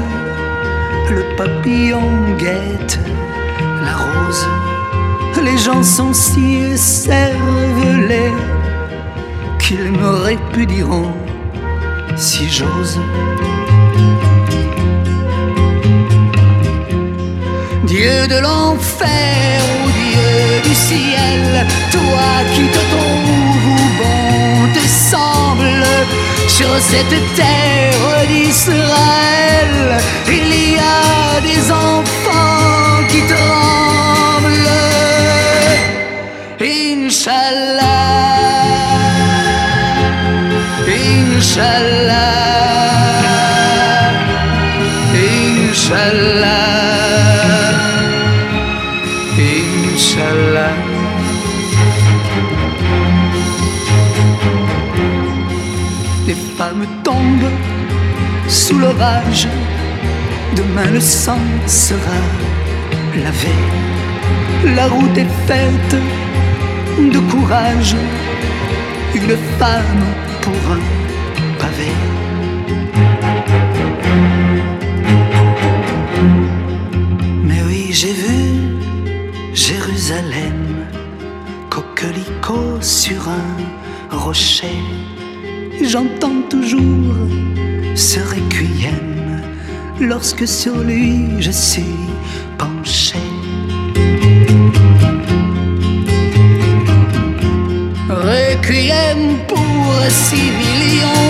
le 1.10 1.36
papillon 1.36 2.02
guette 2.38 2.98
gens 5.64 5.82
sont 5.82 6.14
si 6.14 6.76
cervelés 6.76 8.32
qu'ils 9.58 9.92
me 9.92 10.10
répudieront 10.28 11.12
si 12.16 12.48
j'ose. 12.48 12.98
Dieu 17.84 18.26
de 18.28 18.38
l'enfer 18.40 19.60
ou 19.84 19.90
Dieu 20.00 20.68
du 20.68 20.74
ciel, 20.74 21.66
toi 21.90 22.30
qui 22.54 22.66
te 22.76 22.82
trouves 22.92 23.66
où 23.74 23.82
bon 24.00 24.72
te 24.72 24.86
semble, 24.86 25.84
sur 26.48 26.72
cette 26.78 27.34
terre 27.34 28.26
d'Israël, 28.28 30.00
il 30.28 30.72
y 30.74 30.78
a 30.78 31.40
des 31.40 31.70
enfants 31.70 33.04
qui 33.08 33.20
tremblent. 33.22 33.69
Inch'Allah, 41.50 42.14
Inch'Allah, 45.12 46.52
Inch'Allah. 49.36 50.74
Les 56.28 56.34
femmes 56.56 56.86
tombent 57.02 57.50
sous 58.46 58.78
l'orage. 58.78 59.48
Demain 60.54 60.88
le 60.92 61.00
sang 61.00 61.44
sera 61.66 62.20
lavé. 63.16 63.56
La 64.76 64.86
route 64.86 65.18
est 65.18 65.34
faite 65.48 65.96
de 67.12 67.18
courage. 67.28 67.96
Une 69.16 69.36
femme 69.58 70.04
pour 70.42 70.72
un 70.74 70.99
Mais 77.44 77.62
oui, 77.66 77.88
j'ai 77.92 78.12
vu 78.12 78.40
Jérusalem, 79.54 80.86
coquelicot 81.70 82.80
sur 82.80 83.28
un 83.28 84.16
rocher. 84.16 84.82
J'entends 85.82 86.42
toujours 86.48 87.16
ce 87.94 88.20
requiem 88.20 89.42
lorsque 90.00 90.46
sur 90.46 90.76
lui 90.78 91.40
je 91.40 91.50
suis 91.50 91.96
penché. 92.58 93.18
Requiem 98.08 99.38
pour 99.48 99.94
six 100.08 100.50
millions 100.60 101.29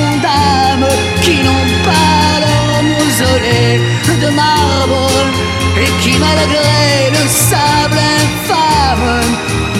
qui 1.22 1.36
n'ont 1.42 1.70
pas 1.84 2.40
leur 2.44 2.82
mausolée 2.82 3.80
de 4.20 4.28
marbre 4.28 5.10
et 5.82 5.90
qui 6.02 6.18
malgré 6.18 7.10
le 7.10 7.28
sable 7.28 7.98
infâme 8.22 9.20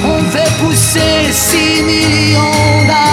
ont 0.05 0.25
fait 0.31 0.53
pousser 0.61 1.33
six 1.33 1.83
millions 1.83 2.87
d'arbres. 2.87 3.10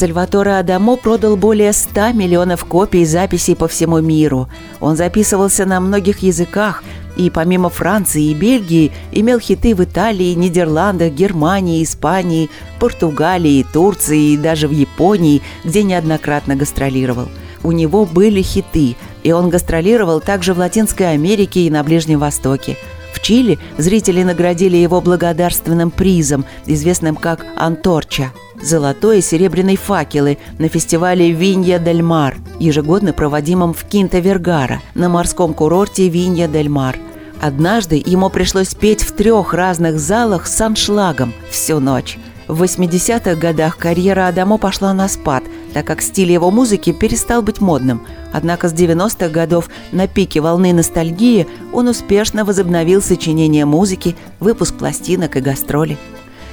Сальваторе 0.00 0.52
Адамо 0.52 0.96
продал 0.96 1.36
более 1.36 1.74
100 1.74 2.12
миллионов 2.12 2.64
копий 2.64 3.04
записей 3.04 3.54
по 3.54 3.68
всему 3.68 4.00
миру. 4.00 4.48
Он 4.80 4.96
записывался 4.96 5.66
на 5.66 5.78
многих 5.78 6.20
языках 6.20 6.82
и 7.18 7.28
помимо 7.28 7.68
Франции 7.68 8.30
и 8.30 8.34
Бельгии 8.34 8.92
имел 9.12 9.38
хиты 9.38 9.74
в 9.74 9.84
Италии, 9.84 10.32
Нидерландах, 10.32 11.12
Германии, 11.12 11.84
Испании, 11.84 12.48
Португалии, 12.78 13.66
Турции 13.74 14.30
и 14.30 14.36
даже 14.38 14.68
в 14.68 14.70
Японии, 14.70 15.42
где 15.66 15.82
неоднократно 15.82 16.56
гастролировал. 16.56 17.28
У 17.62 17.70
него 17.70 18.06
были 18.06 18.40
хиты, 18.40 18.96
и 19.22 19.32
он 19.32 19.50
гастролировал 19.50 20.22
также 20.22 20.54
в 20.54 20.58
Латинской 20.60 21.12
Америке 21.12 21.66
и 21.66 21.70
на 21.70 21.84
Ближнем 21.84 22.20
Востоке. 22.20 22.78
В 23.12 23.20
Чили 23.20 23.58
зрители 23.76 24.22
наградили 24.22 24.78
его 24.78 25.02
благодарственным 25.02 25.90
призом, 25.90 26.46
известным 26.64 27.16
как 27.16 27.44
«Анторча»– 27.54 28.32
золотой 28.62 29.18
и 29.18 29.22
серебряный 29.22 29.76
факелы 29.76 30.38
на 30.58 30.68
фестивале 30.68 31.30
«Винья 31.32 31.78
дель 31.78 32.02
Мар», 32.02 32.36
ежегодно 32.58 33.12
проводимом 33.12 33.74
в 33.74 33.84
Кинта-Вергара 33.84 34.80
на 34.94 35.08
морском 35.08 35.54
курорте 35.54 36.08
«Винья 36.08 36.48
дель 36.48 36.68
Мар». 36.68 36.96
Однажды 37.40 38.02
ему 38.04 38.28
пришлось 38.28 38.74
петь 38.74 39.02
в 39.02 39.12
трех 39.12 39.54
разных 39.54 39.98
залах 39.98 40.46
с 40.46 40.60
аншлагом 40.60 41.32
всю 41.50 41.80
ночь. 41.80 42.18
В 42.50 42.64
80-х 42.64 43.36
годах 43.36 43.76
карьера 43.76 44.26
Адамо 44.26 44.58
пошла 44.58 44.92
на 44.92 45.08
спад, 45.08 45.44
так 45.72 45.86
как 45.86 46.02
стиль 46.02 46.32
его 46.32 46.50
музыки 46.50 46.92
перестал 46.92 47.42
быть 47.42 47.60
модным. 47.60 48.04
Однако 48.32 48.68
с 48.68 48.74
90-х 48.74 49.28
годов 49.28 49.70
на 49.92 50.08
пике 50.08 50.40
волны 50.40 50.72
ностальгии 50.72 51.46
он 51.72 51.86
успешно 51.86 52.44
возобновил 52.44 53.00
сочинение 53.00 53.66
музыки, 53.66 54.16
выпуск 54.40 54.74
пластинок 54.74 55.36
и 55.36 55.40
гастроли. 55.40 55.96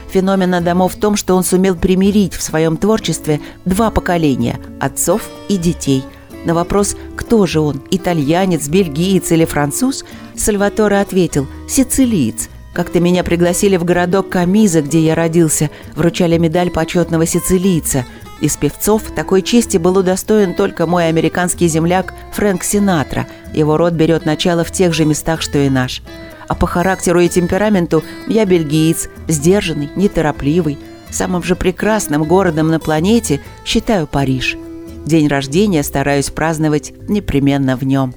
Феномен 0.10 0.54
Адамо 0.54 0.88
в 0.88 0.96
том, 0.96 1.16
что 1.16 1.36
он 1.36 1.44
сумел 1.44 1.76
примирить 1.76 2.34
в 2.34 2.42
своем 2.42 2.78
творчестве 2.78 3.40
два 3.66 3.92
поколения– 3.92 4.60
отцов 4.80 5.30
и 5.50 5.58
детей. 5.58 6.04
На 6.46 6.54
вопрос 6.54 6.96
«Кто 7.16 7.46
же 7.46 7.60
он? 7.60 7.82
Итальянец, 7.92 8.68
бельгиец 8.68 9.32
или 9.32 9.46
француз?» 9.46 10.06
Сальваторе 10.36 11.00
ответил 11.00 11.48
«Сицилиец». 11.68 12.50
Как-то 12.74 13.00
меня 13.00 13.24
пригласили 13.24 13.76
в 13.76 13.84
городок 13.84 14.30
Камиза, 14.30 14.84
где 14.84 15.00
я 15.00 15.16
родился, 15.16 15.72
вручали 15.96 16.38
медаль 16.38 16.70
почетного 16.70 17.26
сицилийца. 17.26 18.06
Из 18.40 18.56
певцов 18.56 19.02
такой 19.16 19.42
чести 19.42 19.78
был 19.78 19.98
удостоен 19.98 20.54
только 20.54 20.86
мой 20.86 21.08
американский 21.08 21.68
земляк 21.68 22.14
Фрэнк 22.34 22.64
Синатра. 22.64 23.26
Его 23.52 23.78
род 23.78 23.94
берет 23.94 24.26
начало 24.26 24.64
в 24.64 24.72
тех 24.72 24.94
же 24.94 25.06
местах, 25.06 25.42
что 25.42 25.58
и 25.58 25.70
наш. 25.70 26.04
А 26.48 26.56
по 26.56 26.68
характеру 26.68 27.20
и 27.20 27.28
темпераменту 27.28 28.04
я 28.28 28.46
бельгиец, 28.46 29.10
сдержанный, 29.28 29.90
неторопливый. 29.96 30.78
Самым 31.10 31.44
же 31.44 31.56
прекрасным 31.56 32.24
городом 32.24 32.70
на 32.70 32.80
планете 32.80 33.42
считаю 33.66 34.08
Париж. 34.08 34.58
День 35.06 35.28
рождения 35.28 35.84
стараюсь 35.84 36.30
праздновать 36.30 36.94
непременно 37.08 37.78
в 37.78 37.84
нем. 37.84 38.14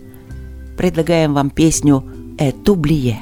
Предлагаем 0.77 1.35
вам 1.35 1.51
песню 1.51 2.05
«Этублие». 2.39 3.19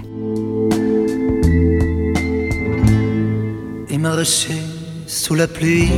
pluie 5.55 5.91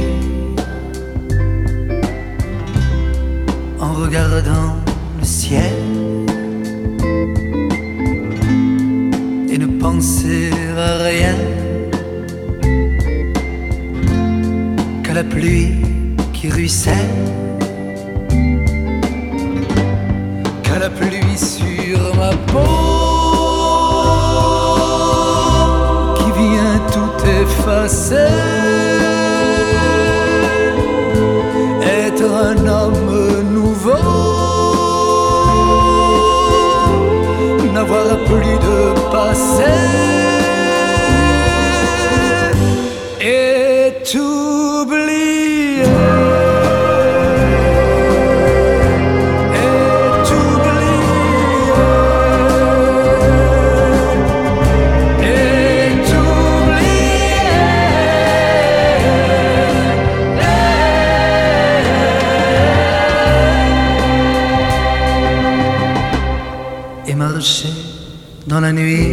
en 3.81 3.93
regardant 3.95 4.77
le 5.19 5.25
ciel 5.25 6.00
penser 9.81 10.51
à 10.77 11.03
rien 11.05 11.37
qu'à 15.03 15.15
la 15.15 15.25
pluie 15.25 15.73
qui 16.35 16.51
ruisselle, 16.51 17.17
qu'à 20.63 20.79
la 20.79 20.91
pluie 20.91 21.37
sur 21.37 21.99
ma 22.17 22.33
peau. 22.51 23.01
qui 26.19 26.31
vient 26.41 26.79
tout 26.95 27.17
effacer. 27.43 28.35
Être 31.83 32.29
un 32.51 32.67
homme 32.67 33.15
nouveau, 33.59 34.07
n'avoir 37.75 38.09
plus 38.29 38.50
de 39.31 39.37
passé. 39.37 39.65
Et 43.23 43.93
t'oublier. 44.05 45.83
Et 49.55 49.69
t'oublier. 50.27 51.01
Et 55.23 55.91
t'oublier 56.09 57.01
Et 67.07 67.15
dans 68.47 68.61
la 68.61 68.73
nuit 68.73 69.10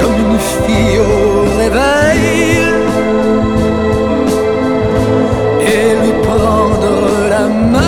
comme 0.00 0.18
une 0.18 0.38
fille 0.38 0.98
au 0.98 1.44
réveil. 1.58 2.62
Et 5.60 5.86
lui 6.00 6.12
prendre 6.22 7.28
la 7.30 7.46
main 7.48 7.80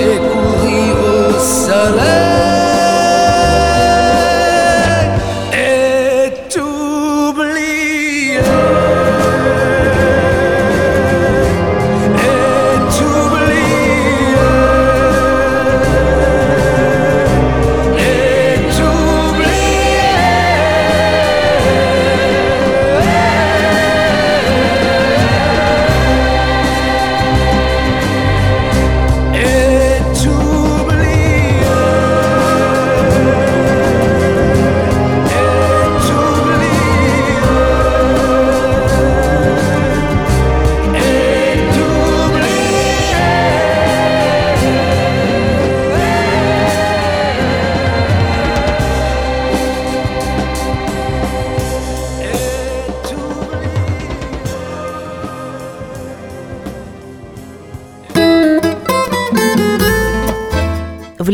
et 0.00 0.18
courir 0.32 0.96
au 1.16 1.38
soleil 1.38 2.27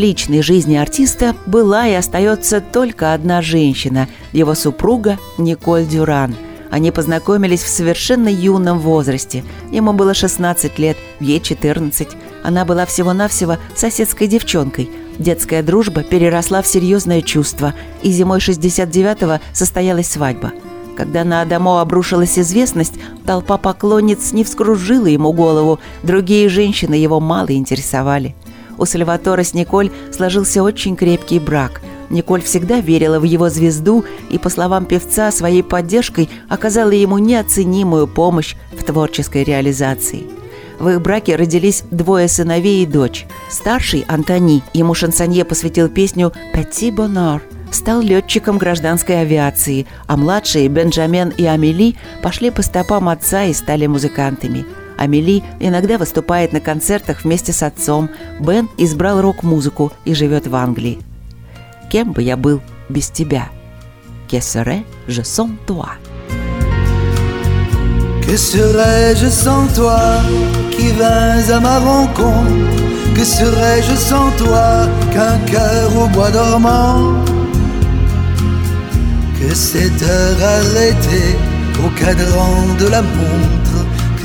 личной 0.05 0.43
жизни 0.43 0.75
артиста 0.75 1.35
была 1.47 1.87
и 1.87 1.93
остается 1.95 2.61
только 2.61 3.15
одна 3.15 3.41
женщина– 3.41 4.07
его 4.33 4.53
супруга 4.53 5.17
Николь 5.39 5.87
Дюран. 5.87 6.35
Они 6.69 6.91
познакомились 6.91 7.63
в 7.63 7.67
совершенно 7.67 8.27
юном 8.27 8.77
возрасте. 8.77 9.43
Ему 9.71 9.93
было 9.93 10.13
16 10.13 10.77
лет, 10.77 10.95
ей 11.19 11.39
14. 11.39 12.09
Она 12.43 12.65
была 12.65 12.85
всего-навсего 12.85 13.57
соседской 13.75 14.27
девчонкой. 14.27 14.91
Детская 15.17 15.63
дружба 15.63 16.03
переросла 16.03 16.61
в 16.61 16.67
серьезное 16.67 17.23
чувство, 17.23 17.73
и 18.03 18.11
зимой 18.11 18.37
69-го 18.37 19.39
состоялась 19.53 20.11
свадьба– 20.11 20.51
когда 20.95 21.25
на 21.25 21.41
Адамо 21.41 21.81
обрушилась 21.81 22.39
известность, 22.39 22.93
толпа 23.25 23.57
поклонниц 23.57 24.31
не 24.31 24.45
вскружила 24.45 25.07
ему 25.07 25.33
голову, 25.33 25.79
другие 26.03 26.47
женщины 26.47 26.93
его 26.93 27.19
мало 27.19 27.51
интересовали. 27.51 28.33
У 28.77 28.85
Сальватора 28.85 29.43
с 29.43 29.53
Николь 29.53 29.91
сложился 30.11 30.63
очень 30.63 30.95
крепкий 30.95 31.39
брак. 31.39 31.81
Николь 32.09 32.41
всегда 32.41 32.79
верила 32.79 33.19
в 33.19 33.23
его 33.23 33.49
звезду 33.49 34.05
и, 34.29 34.37
по 34.37 34.49
словам 34.49 34.85
певца, 34.85 35.31
своей 35.31 35.63
поддержкой 35.63 36.29
оказала 36.49 36.91
ему 36.91 37.17
неоценимую 37.17 38.07
помощь 38.07 38.55
в 38.77 38.83
творческой 38.83 39.43
реализации. 39.43 40.23
В 40.77 40.89
их 40.89 41.01
браке 41.01 41.35
родились 41.35 41.83
двое 41.89 42.27
сыновей 42.27 42.83
и 42.83 42.85
дочь. 42.85 43.25
Старший, 43.49 44.05
Антони, 44.07 44.61
ему 44.73 44.93
шансонье 44.93 45.45
посвятил 45.45 45.87
песню 45.87 46.33
«Petit 46.53 46.93
Bonheur», 46.93 47.41
стал 47.71 48.01
летчиком 48.01 48.57
гражданской 48.57 49.21
авиации, 49.21 49.87
а 50.05 50.17
младшие 50.17 50.67
Бенджамен 50.67 51.29
и 51.29 51.45
Амели 51.45 51.95
пошли 52.21 52.51
по 52.51 52.61
стопам 52.61 53.09
отца 53.09 53.45
и 53.45 53.53
стали 53.53 53.87
музыкантами– 53.87 54.65
Амели 54.97 55.43
иногда 55.59 55.97
выступает 55.97 56.53
на 56.53 56.59
концертах 56.59 57.23
вместе 57.23 57.51
с 57.53 57.63
отцом. 57.63 58.09
Бен 58.39 58.69
избрал 58.77 59.21
рок-музыку 59.21 59.91
и 60.05 60.13
живет 60.13 60.47
в 60.47 60.55
Англии. 60.55 60.99
Кем 61.91 62.13
бы 62.13 62.21
я 62.21 62.37
был 62.37 62.61
без 62.89 63.09
тебя? 63.09 63.49
Que 64.27 64.39
serais-je 64.39 65.23
sans 65.23 65.51
toi? 65.67 65.97
Que 68.25 68.37
serais-je 68.37 69.29
sans 69.29 69.67
toi 69.75 70.19
qui 70.71 70.91
vins 70.93 71.47
à 71.53 71.59
ma 71.59 71.77
rencontre 71.79 72.49
Que 73.15 73.23
serais-je 73.23 73.95
sans 73.95 74.31
toi 74.31 74.87
qu'un 75.13 75.37
cœur 75.45 75.95
au 75.95 76.07
bois 76.07 76.31
dormant 76.31 77.13
Que 79.39 79.53
cette 79.53 80.01
heure 80.01 80.41
arrêtée 80.41 81.37
au 81.85 81.89
cadran 81.99 82.73
de 82.79 82.87
la 82.87 83.03
montre 83.03 83.64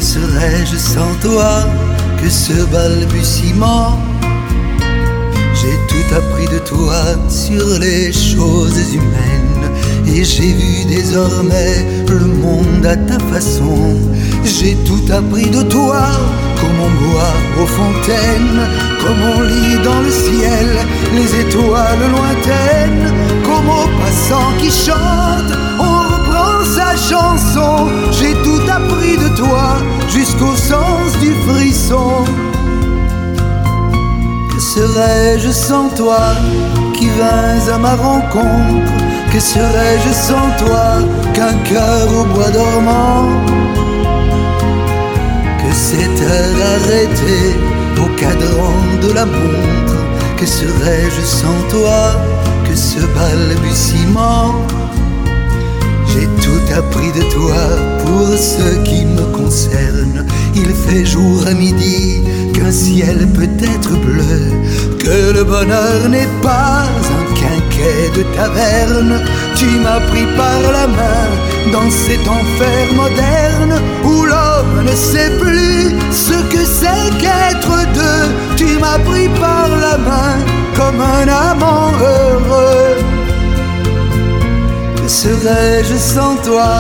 serais-je 0.01 0.77
sans 0.77 1.15
toi 1.21 1.67
que 2.23 2.29
ce 2.29 2.65
balbutiement? 2.73 3.99
J'ai 5.55 5.77
tout 5.89 6.15
appris 6.15 6.47
de 6.47 6.59
toi 6.61 7.01
sur 7.29 7.79
les 7.79 8.13
choses 8.13 8.95
humaines 8.95 9.71
et 10.07 10.25
j'ai 10.25 10.53
vu 10.53 10.85
désormais 10.89 11.85
le 12.09 12.27
monde 12.27 12.87
à 12.87 12.97
ta 12.97 13.19
façon. 13.33 13.99
J'ai 14.45 14.75
tout 14.87 15.05
appris 15.13 15.51
de 15.51 15.63
toi, 15.63 16.03
comme 16.61 16.81
on 16.81 16.91
boit 17.05 17.37
aux 17.63 17.67
fontaines, 17.67 18.61
comme 19.01 19.23
on 19.37 19.43
lit 19.43 19.79
dans 19.85 20.01
le 20.01 20.11
ciel 20.11 20.69
les 21.15 21.41
étoiles 21.41 22.05
lointaines, 22.11 23.13
comme 23.45 23.69
aux 23.69 23.91
passants 24.01 24.55
qui 24.59 24.71
chantent, 24.71 25.30
Que 34.61 34.61
serais-je 34.61 35.51
sans 35.51 35.89
toi 35.91 36.35
qui 36.95 37.09
vins 37.09 37.73
à 37.75 37.79
ma 37.79 37.95
rencontre? 37.97 38.93
Que 39.33 39.41
serais-je 39.41 40.13
sans 40.13 40.51
toi 40.65 40.99
qu'un 41.35 41.55
cœur 41.71 42.09
au 42.21 42.25
bois 42.33 42.51
dormant? 42.51 43.29
Que 45.59 45.75
cette 45.75 46.21
heure 46.23 46.59
arrêtée 46.77 47.57
au 47.99 48.07
cadran 48.17 48.75
de 49.03 49.13
la 49.13 49.27
montre? 49.27 49.99
Que 50.37 50.47
serais-je 50.47 51.23
sans 51.23 51.61
toi 51.69 52.13
que 52.65 52.77
ce 52.77 53.01
balbutiement? 53.17 54.55
J'ai 56.13 56.27
tout 56.43 56.75
appris 56.77 57.13
de 57.13 57.23
toi 57.31 57.63
pour 58.05 58.29
ce 58.37 58.77
qui 58.85 59.05
me 59.05 59.25
concerne. 59.37 60.27
Il 60.55 60.71
fait 60.75 61.05
jour 61.05 61.47
à 61.47 61.53
midi 61.53 62.21
qu'un 62.53 62.73
ciel 62.73 63.29
peut 63.35 63.55
être 63.75 63.93
bleu, 64.07 64.53
que 64.99 65.33
le 65.33 65.45
bonheur 65.45 66.09
n'est 66.09 66.35
pas 66.43 66.85
un 67.17 67.25
quinquet 67.35 68.11
de 68.17 68.23
taverne. 68.37 69.21
Tu 69.57 69.67
m'as 69.83 70.01
pris 70.11 70.27
par 70.37 70.61
la 70.73 70.87
main 70.87 71.27
dans 71.73 71.91
cet 71.91 72.27
enfer 72.27 72.83
moderne 72.95 73.81
où 74.05 74.25
l'homme 74.25 74.85
ne 74.85 74.95
sait 74.95 75.33
plus 75.39 75.95
ce 76.11 76.37
que 76.53 76.65
c'est 76.65 77.11
qu'être 77.19 77.75
deux. 77.95 78.27
Tu 78.57 78.79
m'as 78.79 78.99
pris 79.11 79.29
par 79.41 79.69
la 79.69 79.97
main 79.99 80.37
comme 80.77 81.01
un 81.01 81.29
amant 81.29 81.93
heureux 82.01 83.10
serais-je 85.11 85.97
sans 85.97 86.37
toi 86.37 86.71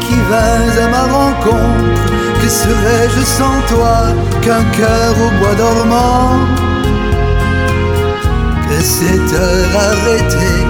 qui 0.00 0.14
vins 0.30 0.84
à 0.84 0.88
ma 0.88 1.04
rencontre? 1.18 2.12
Que 2.40 2.48
serais-je 2.48 3.24
sans 3.24 3.58
toi 3.74 3.96
qu'un 4.42 4.62
cœur 4.78 5.14
au 5.24 5.30
bois 5.38 5.54
dormant? 5.54 6.38
Que 8.68 8.78
cette 8.82 9.32
heure 9.32 9.72
arrêtée 9.88 10.62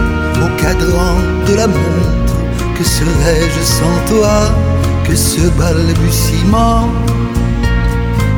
au 0.44 0.48
cadran 0.60 1.16
de 1.48 1.54
la 1.54 1.66
montre 1.66 2.36
Que 2.78 2.84
serais-je 2.84 3.62
sans 3.78 4.14
toi 4.14 4.38
que 5.04 5.16
ce 5.16 5.40
balbutiement 5.58 6.88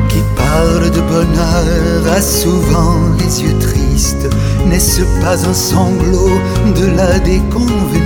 qui 0.09 0.21
parle 0.35 0.89
de 0.89 1.01
bonheur 1.01 2.13
a 2.17 2.21
souvent 2.21 2.95
les 3.19 3.43
yeux 3.43 3.57
tristes? 3.59 4.27
N'est-ce 4.65 5.01
pas 5.21 5.47
un 5.47 5.53
sanglot 5.53 6.39
de 6.75 6.87
la 6.97 7.19
déconvenue 7.19 8.04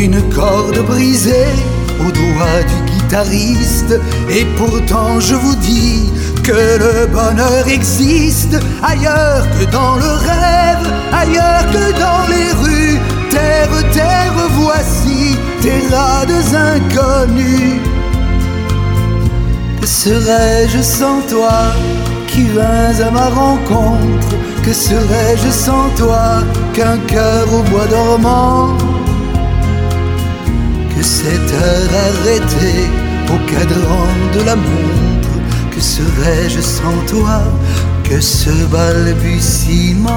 Une 0.00 0.22
corde 0.30 0.78
brisée 0.86 1.56
au 1.98 2.12
doigt 2.12 2.62
du 2.62 2.92
guitariste. 2.92 3.98
Et 4.30 4.44
pourtant 4.56 5.18
je 5.18 5.34
vous 5.34 5.56
dis 5.56 6.08
que 6.44 6.52
le 6.52 7.06
bonheur 7.06 7.66
existe 7.66 8.56
ailleurs 8.80 9.44
que 9.58 9.64
dans 9.72 9.96
le 9.96 10.12
rêve, 10.30 10.86
ailleurs 11.12 11.66
que 11.72 11.90
dans 11.98 12.24
les 12.32 12.52
rues. 12.62 13.00
Terre, 13.28 13.68
terre, 13.92 14.34
voici 14.52 15.36
tes 15.62 15.80
rades 15.92 16.30
inconnus. 16.54 17.80
Que 19.80 19.86
serais-je 19.86 20.80
sans 20.80 21.22
toi 21.22 21.72
qui 22.28 22.44
vins 22.44 23.04
à 23.04 23.10
ma 23.10 23.28
rencontre? 23.30 24.28
Que 24.64 24.72
serais-je 24.72 25.50
sans 25.50 25.88
toi 25.96 26.44
qu'un 26.72 26.98
cœur 27.08 27.52
au 27.52 27.62
bois 27.64 27.86
dormant? 27.86 28.76
Que 30.98 31.04
cette 31.04 31.52
heure 31.52 31.92
arrêtée 32.08 32.88
au 33.28 33.38
cadran 33.48 34.08
de 34.34 34.40
la 34.44 34.56
montre 34.56 35.30
Que 35.70 35.80
serais-je 35.80 36.60
sans 36.60 37.06
toi 37.06 37.40
que 38.02 38.20
ce 38.20 38.50
balbutiement 38.66 40.08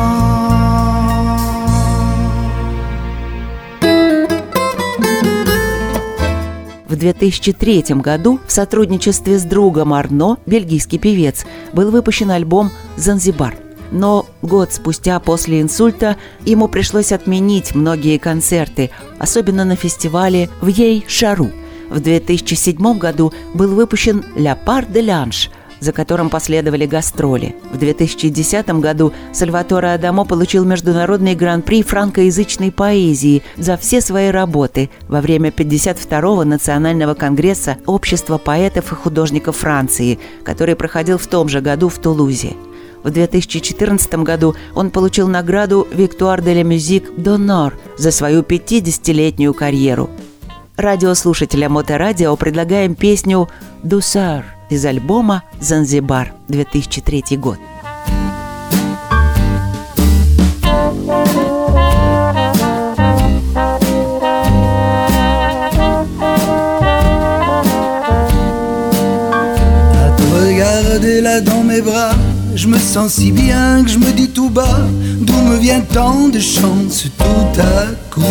В 6.88 6.96
2003 6.96 8.02
году 8.02 8.40
в 8.48 8.52
сотрудничестве 8.52 9.38
с 9.38 9.44
другом 9.44 9.94
Арно, 9.94 10.40
бельгийский 10.48 10.98
певец, 10.98 11.46
был 11.74 11.92
выпущен 11.92 12.32
альбом 12.32 12.72
«Занзибар». 12.98 13.54
Но 13.92 14.26
год 14.42 14.72
спустя 14.74 15.20
после 15.20 15.62
инсульта 15.62 16.18
ему 16.46 16.68
пришлось 16.68 17.12
отменить 17.12 17.76
многие 17.76 18.18
концерты, 18.18 18.90
особенно 19.20 19.66
на 19.66 19.76
фестивале 19.76 20.50
в 20.62 20.68
Ей-Шару. 20.68 21.52
В 21.90 22.00
2007 22.00 22.98
году 22.98 23.34
был 23.54 23.76
выпущен 23.76 24.24
«Ля 24.38 24.56
пар 24.56 24.86
де 24.86 25.02
лянш», 25.02 25.50
за 25.82 25.92
которым 25.92 26.30
последовали 26.30 26.86
гастроли. 26.86 27.56
В 27.74 27.78
2010 27.78 28.70
году 28.80 29.12
Сальваторе 29.34 29.90
Адамо 29.90 30.24
получил 30.24 30.64
международный 30.64 31.36
гран-при 31.36 31.84
франкоязычной 31.84 32.72
поэзии 32.72 33.44
за 33.58 33.76
все 33.78 34.00
свои 34.00 34.30
работы 34.30 34.90
во 35.10 35.20
время 35.22 35.50
52-го 35.50 36.44
национального 36.46 37.16
конгресса 37.16 37.78
Общества 37.88 38.38
поэтов 38.38 38.92
и 38.92 38.96
художников 38.96 39.58
Франции, 39.58 40.20
который 40.44 40.76
проходил 40.76 41.18
в 41.18 41.28
том 41.28 41.50
же 41.50 41.62
году 41.62 41.90
в 41.90 41.98
Тулузе. 41.98 42.54
В 43.04 43.10
2014 43.10 44.14
году 44.16 44.56
он 44.76 44.92
получил 44.92 45.28
награду 45.28 45.88
«Виктуар 45.92 46.42
де 46.42 46.56
ла 46.56 46.64
Мюзик 46.64 47.16
Донор» 47.18 47.78
за 47.98 48.12
свою 48.12 48.42
50-летнюю 48.42 49.54
карьеру. 49.54 50.10
Радиослушателям 50.78 51.74
Моторадио 51.74 52.36
предлагаем 52.36 52.96
песню 52.96 53.50
«Дусар» 53.84 54.46
из 54.70 54.86
альбома 54.86 55.44
«Занзибар» 55.60 56.34
2003 56.48 57.38
год. 57.38 57.58
dans 71.40 71.64
mes 71.64 71.82
bras 71.82 72.31
Je 72.62 72.68
me 72.68 72.78
sens 72.78 73.14
si 73.14 73.32
bien 73.32 73.84
que 73.84 73.90
je 73.90 73.98
me 73.98 74.12
dis 74.12 74.30
tout 74.30 74.52
bas 74.52 74.82
d'où 75.20 75.34
me 75.34 75.58
vient 75.58 75.82
tant 75.82 76.28
de 76.28 76.38
chance 76.38 77.06
tout 77.18 77.60
à 77.60 77.88
coup. 78.12 78.22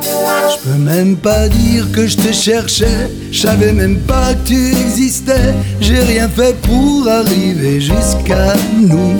Je 0.00 0.56
peux 0.70 0.78
même 0.78 1.16
pas 1.16 1.46
dire 1.50 1.92
que 1.92 2.06
je 2.06 2.16
te 2.16 2.32
cherchais, 2.32 3.10
je 3.30 3.38
savais 3.38 3.74
même 3.74 3.98
pas 3.98 4.32
que 4.32 4.48
tu 4.48 4.70
existais. 4.70 5.52
J'ai 5.82 5.98
rien 5.98 6.26
fait 6.26 6.56
pour 6.62 7.06
arriver 7.06 7.82
jusqu'à 7.82 8.54
nous. 8.80 9.18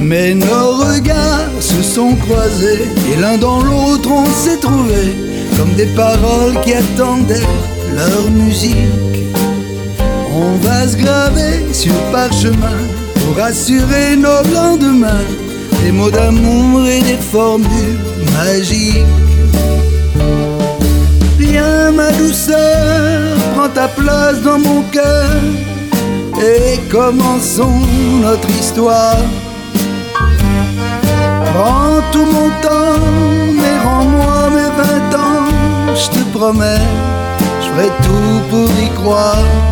Mais 0.00 0.34
nos 0.34 0.78
regards 0.78 1.60
se 1.60 1.80
sont 1.80 2.16
croisés 2.16 2.88
et 3.12 3.20
l'un 3.20 3.38
dans 3.38 3.62
l'autre 3.62 4.10
on 4.10 4.26
s'est 4.26 4.58
trouvé 4.58 5.14
comme 5.56 5.72
des 5.74 5.94
paroles 5.94 6.60
qui 6.64 6.74
attendaient 6.74 7.46
leur 7.94 8.28
musique. 8.32 9.11
On 10.34 10.56
va 10.66 10.88
se 10.88 10.96
graver 10.96 11.74
sur 11.74 11.92
parchemin 12.10 12.80
pour 13.14 13.42
assurer 13.42 14.16
nos 14.16 14.42
lendemains 14.54 15.26
des 15.84 15.92
mots 15.92 16.10
d'amour 16.10 16.86
et 16.86 17.02
des 17.02 17.18
formules 17.18 17.98
magiques. 18.32 19.04
Viens 21.38 21.90
ma 21.92 22.10
douceur, 22.12 23.36
prends 23.54 23.68
ta 23.68 23.88
place 23.88 24.40
dans 24.42 24.58
mon 24.58 24.82
cœur 24.90 25.28
et 26.40 26.78
commençons 26.90 27.80
notre 28.22 28.48
histoire. 28.50 29.18
Prends 31.52 32.00
tout 32.10 32.24
mon 32.24 32.48
temps, 32.62 32.98
mais 33.54 33.78
rends-moi 33.84 34.50
mes 34.56 34.70
vingt 34.80 35.18
ans, 35.18 35.94
je 35.94 36.08
te 36.08 36.24
promets, 36.36 36.86
je 37.60 37.66
ferai 37.68 37.88
tout 38.02 38.40
pour 38.48 38.70
y 38.80 38.88
croire. 38.94 39.71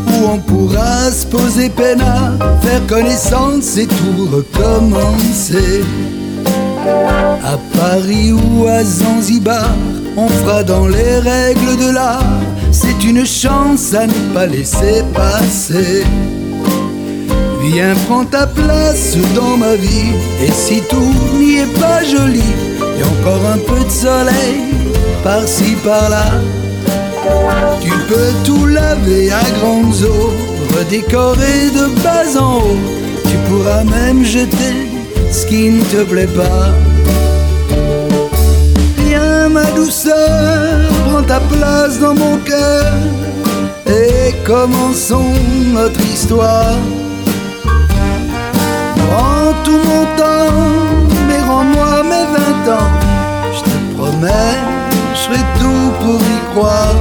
on 0.23 0.37
pourra 0.39 1.11
se 1.11 1.25
poser 1.25 1.69
peine 1.69 2.01
à 2.01 2.33
faire 2.61 2.85
connaissance 2.87 3.77
et 3.77 3.87
tout 3.87 4.27
recommencer. 4.31 5.83
À 7.43 7.57
Paris 7.77 8.33
ou 8.33 8.67
à 8.67 8.83
Zanzibar, 8.83 9.69
on 10.17 10.27
fera 10.27 10.63
dans 10.63 10.87
les 10.87 11.19
règles 11.19 11.77
de 11.77 11.91
l'art. 11.93 12.39
C'est 12.71 13.03
une 13.03 13.25
chance 13.25 13.93
à 13.93 14.07
ne 14.07 14.33
pas 14.33 14.47
laisser 14.47 15.03
passer. 15.13 16.03
Viens 17.63 17.93
prends 18.07 18.25
ta 18.25 18.47
place 18.47 19.15
dans 19.35 19.55
ma 19.55 19.75
vie 19.75 20.13
Et 20.43 20.51
si 20.51 20.81
tout 20.89 21.13
n'y 21.37 21.57
est 21.57 21.79
pas 21.79 22.03
joli 22.03 22.41
Et 22.97 23.03
encore 23.03 23.45
un 23.53 23.59
peu 23.59 23.83
de 23.83 23.89
soleil 23.89 24.73
Par-ci 25.23 25.75
par-là 25.83 26.25
tu 27.81 27.91
peux 28.07 28.31
tout 28.45 28.65
laver 28.65 29.31
à 29.31 29.41
grandes 29.59 30.01
eaux, 30.03 30.31
redécorer 30.77 31.69
de 31.73 31.85
bas 32.03 32.39
en 32.39 32.57
haut. 32.57 32.77
Tu 33.29 33.37
pourras 33.47 33.83
même 33.83 34.23
jeter 34.23 34.89
ce 35.31 35.45
qui 35.45 35.69
ne 35.69 35.83
te 35.83 36.03
plaît 36.03 36.27
pas. 36.27 36.69
Viens 38.97 39.49
ma 39.49 39.65
douceur, 39.71 40.89
prends 41.05 41.23
ta 41.23 41.39
place 41.39 41.99
dans 41.99 42.15
mon 42.15 42.37
cœur 42.37 42.93
et 43.87 44.33
commençons 44.45 45.33
notre 45.73 46.01
histoire. 46.01 46.77
Prends 49.09 49.53
tout 49.63 49.81
mon 49.91 50.05
temps, 50.17 50.53
mais 51.27 51.41
rends-moi 51.41 52.03
mes 52.03 52.25
vingt 52.35 52.73
ans. 52.73 52.91
Je 53.55 53.61
te 53.69 53.77
promets, 53.97 54.57
ferai 55.31 55.43
tout 55.59 55.91
pour 56.01 56.19
y 56.21 56.53
croire. 56.53 56.95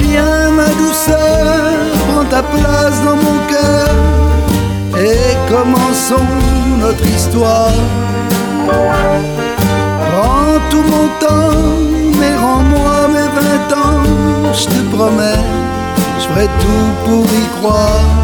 Viens 0.00 0.50
ma 0.50 0.68
douceur, 0.82 1.62
prends 2.08 2.24
ta 2.24 2.42
place 2.42 3.02
dans 3.04 3.16
mon 3.16 3.38
cœur 3.52 3.88
et 4.98 5.36
commençons 5.48 6.28
notre 6.80 7.06
histoire. 7.06 7.72
Prends 10.12 10.58
tout 10.70 10.82
mon 10.82 11.08
temps, 11.20 11.58
mais 12.18 12.34
rends-moi 12.36 13.08
mes 13.08 13.28
vingt 13.38 13.70
ans, 13.84 14.52
je 14.52 14.64
te 14.66 14.96
promets, 14.96 15.42
je 16.18 16.26
ferai 16.28 16.46
tout 16.46 16.88
pour 17.04 17.24
y 17.24 17.60
croire. 17.60 18.23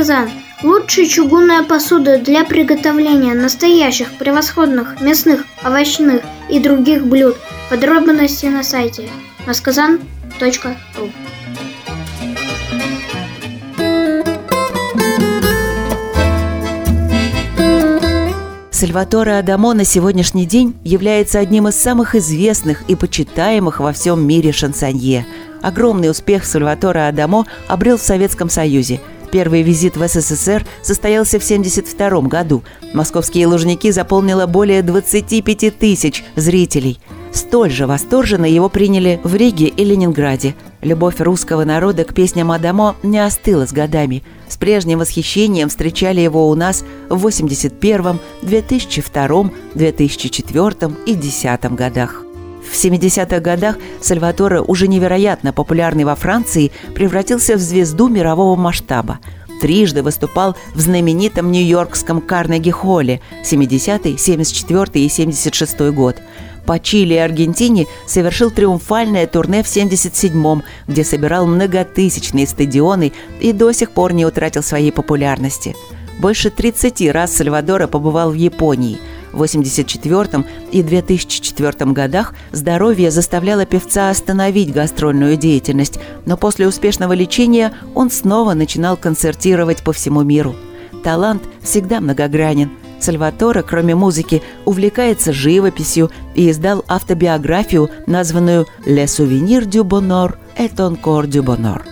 «Масказан». 0.00 0.30
Лучшая 0.62 1.04
чугунная 1.04 1.62
посуда 1.62 2.16
для 2.18 2.44
приготовления 2.44 3.34
настоящих 3.34 4.16
превосходных 4.16 4.98
мясных, 5.02 5.44
овощных 5.62 6.22
и 6.48 6.58
других 6.58 7.04
блюд. 7.04 7.36
Подробности 7.68 8.46
на 8.46 8.62
сайте 8.62 9.10
masказан.ру 9.46 11.10
Сальваторе 18.70 19.32
Адамо 19.34 19.74
на 19.74 19.84
сегодняшний 19.84 20.46
день 20.46 20.74
является 20.82 21.40
одним 21.40 21.68
из 21.68 21.74
самых 21.74 22.14
известных 22.14 22.88
и 22.88 22.94
почитаемых 22.94 23.80
во 23.80 23.92
всем 23.92 24.26
мире 24.26 24.52
шансонье– 24.52 25.26
Огромный 25.62 26.10
успех 26.10 26.44
Сальватора 26.44 27.08
Адамо 27.08 27.46
обрел 27.68 27.98
в 27.98 28.02
Советском 28.02 28.48
Союзе. 28.48 29.00
Первый 29.30 29.62
визит 29.62 29.96
в 29.96 30.06
СССР 30.06 30.66
состоялся 30.82 31.38
в 31.38 31.44
1972 31.44 32.22
году. 32.22 32.62
Московские 32.92 33.46
лужники 33.46 33.90
заполнило 33.90 34.46
более 34.46 34.82
25 34.82 35.78
тысяч 35.78 36.24
зрителей. 36.36 36.98
Столь 37.32 37.70
же 37.70 37.86
восторженно 37.86 38.44
его 38.44 38.68
приняли 38.68 39.20
в 39.22 39.36
Риге 39.36 39.66
и 39.66 39.84
Ленинграде. 39.84 40.56
Любовь 40.82 41.20
русского 41.20 41.64
народа 41.64 42.04
к 42.04 42.12
песням 42.14 42.50
Адамо 42.50 42.96
не 43.04 43.18
остыла 43.18 43.66
с 43.66 43.72
годами. 43.72 44.24
С 44.48 44.56
прежним 44.56 44.98
восхищением 44.98 45.68
встречали 45.68 46.20
его 46.20 46.48
у 46.48 46.54
нас 46.54 46.84
в 47.08 47.18
81 47.18 48.18
2002 48.42 49.50
2004 49.74 50.92
и 51.06 51.14
2010 51.14 51.72
годах. 51.74 52.29
В 52.70 52.74
70-х 52.74 53.40
годах 53.40 53.76
Сальваторе, 54.00 54.60
уже 54.60 54.86
невероятно 54.86 55.52
популярный 55.52 56.04
во 56.04 56.14
Франции, 56.14 56.70
превратился 56.94 57.56
в 57.56 57.58
звезду 57.58 58.08
мирового 58.08 58.56
масштаба. 58.56 59.18
Трижды 59.60 60.02
выступал 60.02 60.56
в 60.74 60.80
знаменитом 60.80 61.50
нью-йоркском 61.50 62.20
Карнеги-холле 62.20 63.20
70-й, 63.44 64.14
74-й 64.14 65.04
и 65.04 65.08
76 65.08 65.80
год. 65.90 66.16
По 66.64 66.78
Чили 66.78 67.14
и 67.14 67.18
Аргентине 67.18 67.86
совершил 68.06 68.50
триумфальное 68.50 69.26
турне 69.26 69.62
в 69.62 69.66
77-м, 69.66 70.62
где 70.86 71.02
собирал 71.04 71.46
многотысячные 71.46 72.46
стадионы 72.46 73.12
и 73.40 73.52
до 73.52 73.72
сих 73.72 73.90
пор 73.90 74.12
не 74.12 74.24
утратил 74.24 74.62
своей 74.62 74.92
популярности. 74.92 75.74
Больше 76.20 76.50
30 76.50 77.10
раз 77.10 77.34
Сальвадора 77.34 77.88
побывал 77.88 78.30
в 78.30 78.34
Японии– 78.34 78.98
1984 79.32 80.44
и 80.72 80.82
2004 80.82 81.92
годах 81.92 82.34
здоровье 82.52 83.10
заставляло 83.10 83.66
певца 83.66 84.10
остановить 84.10 84.72
гастрольную 84.72 85.36
деятельность, 85.36 85.98
но 86.26 86.36
после 86.36 86.66
успешного 86.66 87.12
лечения 87.12 87.72
он 87.94 88.10
снова 88.10 88.54
начинал 88.54 88.96
концертировать 88.96 89.82
по 89.82 89.92
всему 89.92 90.22
миру. 90.22 90.54
Талант 91.02 91.42
всегда 91.62 92.00
многогранен. 92.00 92.70
Сальваторе, 93.00 93.62
кроме 93.62 93.94
музыки, 93.94 94.42
увлекается 94.66 95.32
живописью 95.32 96.10
и 96.34 96.50
издал 96.50 96.84
автобиографию, 96.86 97.88
названную 98.06 98.66
«Le 98.84 99.06
souvenir 99.06 99.64
du 99.64 99.82
bonheur 99.82 100.36
et 100.58 100.74
encore 100.74 101.26
du 101.26 101.42
bonheur». 101.42 101.82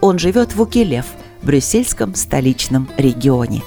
Он 0.00 0.18
живет 0.18 0.54
в 0.54 0.62
Укелев, 0.62 1.04
брюссельском 1.42 2.14
столичном 2.14 2.88
регионе. 2.96 3.62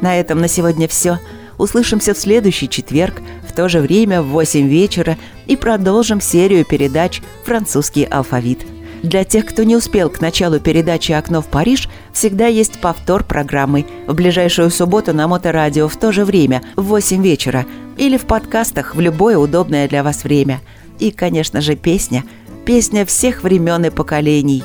На 0.00 0.20
этом 0.20 0.40
на 0.40 0.48
сегодня 0.48 0.86
все. 0.86 1.18
Услышимся 1.58 2.14
в 2.14 2.18
следующий 2.18 2.68
четверг 2.68 3.22
в 3.46 3.52
то 3.52 3.68
же 3.68 3.80
время 3.80 4.22
в 4.22 4.28
8 4.28 4.68
вечера 4.68 5.16
и 5.46 5.56
продолжим 5.56 6.20
серию 6.20 6.64
передач 6.64 7.22
«Французский 7.44 8.04
алфавит». 8.04 8.66
Для 9.02 9.24
тех, 9.24 9.44
кто 9.44 9.64
не 9.64 9.76
успел 9.76 10.08
к 10.08 10.22
началу 10.22 10.58
передачи 10.60 11.12
«Окно 11.12 11.42
в 11.42 11.46
Париж», 11.46 11.90
всегда 12.12 12.46
есть 12.46 12.80
повтор 12.80 13.22
программы 13.22 13.84
в 14.06 14.14
ближайшую 14.14 14.70
субботу 14.70 15.12
на 15.12 15.28
Моторадио 15.28 15.88
в 15.88 15.96
то 15.96 16.10
же 16.10 16.24
время, 16.24 16.62
в 16.74 16.84
8 16.84 17.22
вечера, 17.22 17.66
или 17.98 18.16
в 18.16 18.22
подкастах 18.22 18.94
в 18.94 19.00
любое 19.00 19.36
удобное 19.36 19.88
для 19.88 20.02
вас 20.02 20.24
время. 20.24 20.62
И, 20.98 21.10
конечно 21.10 21.60
же, 21.60 21.76
песня. 21.76 22.24
Песня 22.64 23.04
всех 23.04 23.42
времен 23.42 23.84
и 23.84 23.90
поколений. 23.90 24.64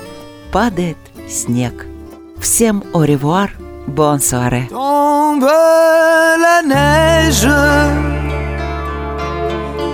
«Падает 0.54 0.98
снег». 1.28 1.86
Всем 2.40 2.84
revoir, 2.94 3.50
bonne 3.90 4.20
soirée. 4.20 4.68
Tombe 4.70 5.50
la 6.46 6.62
neige, 6.64 7.48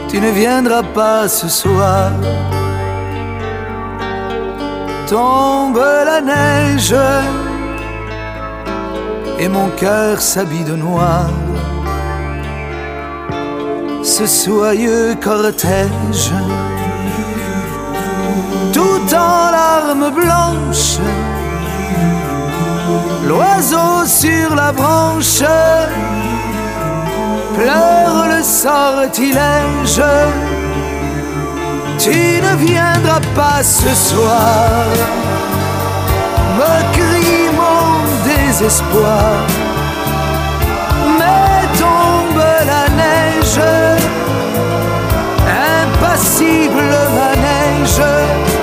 tu 0.10 0.20
ne 0.20 0.30
viendras 0.32 0.84
pas 0.84 1.28
ce 1.28 1.48
soir. 1.48 2.12
Tombe 5.08 5.78
la 6.06 6.22
neige 6.22 6.96
et 9.40 9.48
mon 9.48 9.70
cœur 9.70 10.22
s'habille 10.22 10.64
de 10.64 10.76
noir. 10.76 11.30
Ce 14.04 14.26
soyeux 14.26 15.16
cortège, 15.22 16.32
tout 18.72 19.16
en 19.16 19.52
larmes 19.52 20.12
blanches, 20.12 21.00
l'oiseau 23.28 24.06
sur 24.06 24.56
la 24.56 24.72
branche 24.72 25.44
pleure 27.56 28.28
le 28.28 28.44
sortilège. 28.44 30.04
Tu 31.98 32.42
ne 32.46 32.56
viendras 32.68 33.22
pas 33.34 33.64
ce 33.64 33.94
soir, 34.10 34.86
me 36.58 36.76
crie 36.98 37.50
mon 37.62 37.88
désespoir. 38.30 39.34
Mais 41.20 41.62
tombe 41.80 42.44
la 42.72 42.86
neige, 43.02 43.62
impassible 45.82 46.92
manège. 47.20 48.55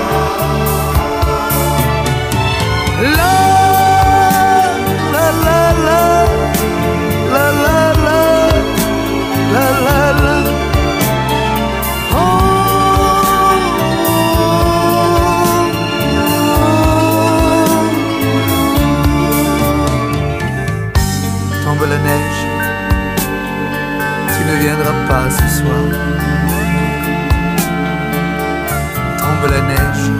Ce 25.28 25.58
soir. 25.58 25.84
Tombe 29.18 29.50
la 29.50 29.60
neige, 29.60 30.10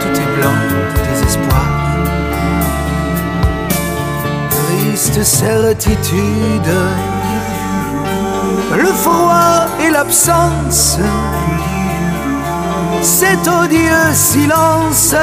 tout 0.00 0.14
est 0.22 0.30
blanc 0.36 0.58
de 0.70 0.80
désespoir. 1.10 1.68
Triste 4.50 5.22
certitude, 5.22 6.72
le 8.76 8.92
froid 9.04 9.66
et 9.84 9.90
l'absence, 9.90 10.98
cet 13.02 13.46
odieux 13.46 14.12
silence, 14.14 15.14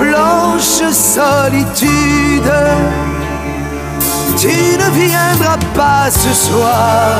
blanche 0.00 0.82
solitude. 0.92 2.52
Tu 4.40 4.46
ne 4.46 4.88
viendras 4.92 5.58
pas 5.74 6.08
ce 6.12 6.32
soir, 6.32 7.16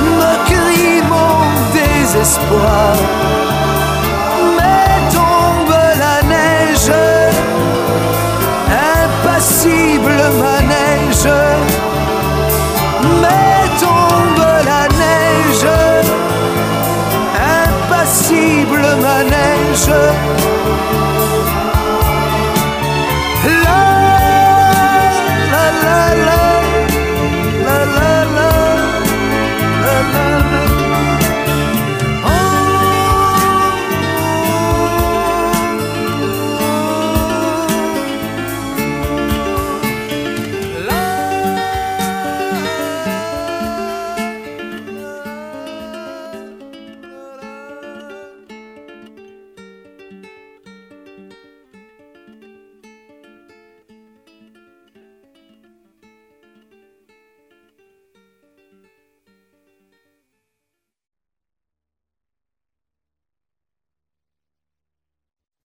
me 0.00 0.32
crie 0.46 1.02
mon 1.02 1.40
désespoir. 1.72 2.94
Mais 4.56 5.10
tombe 5.12 5.76
la 5.98 6.22
neige, 6.28 6.92
impassible 8.94 10.22
manège. 10.38 11.34
Mais 13.20 13.68
tombe 13.80 14.46
la 14.70 14.86
neige, 15.02 15.66
impassible 17.64 18.86
manège. 19.02 19.90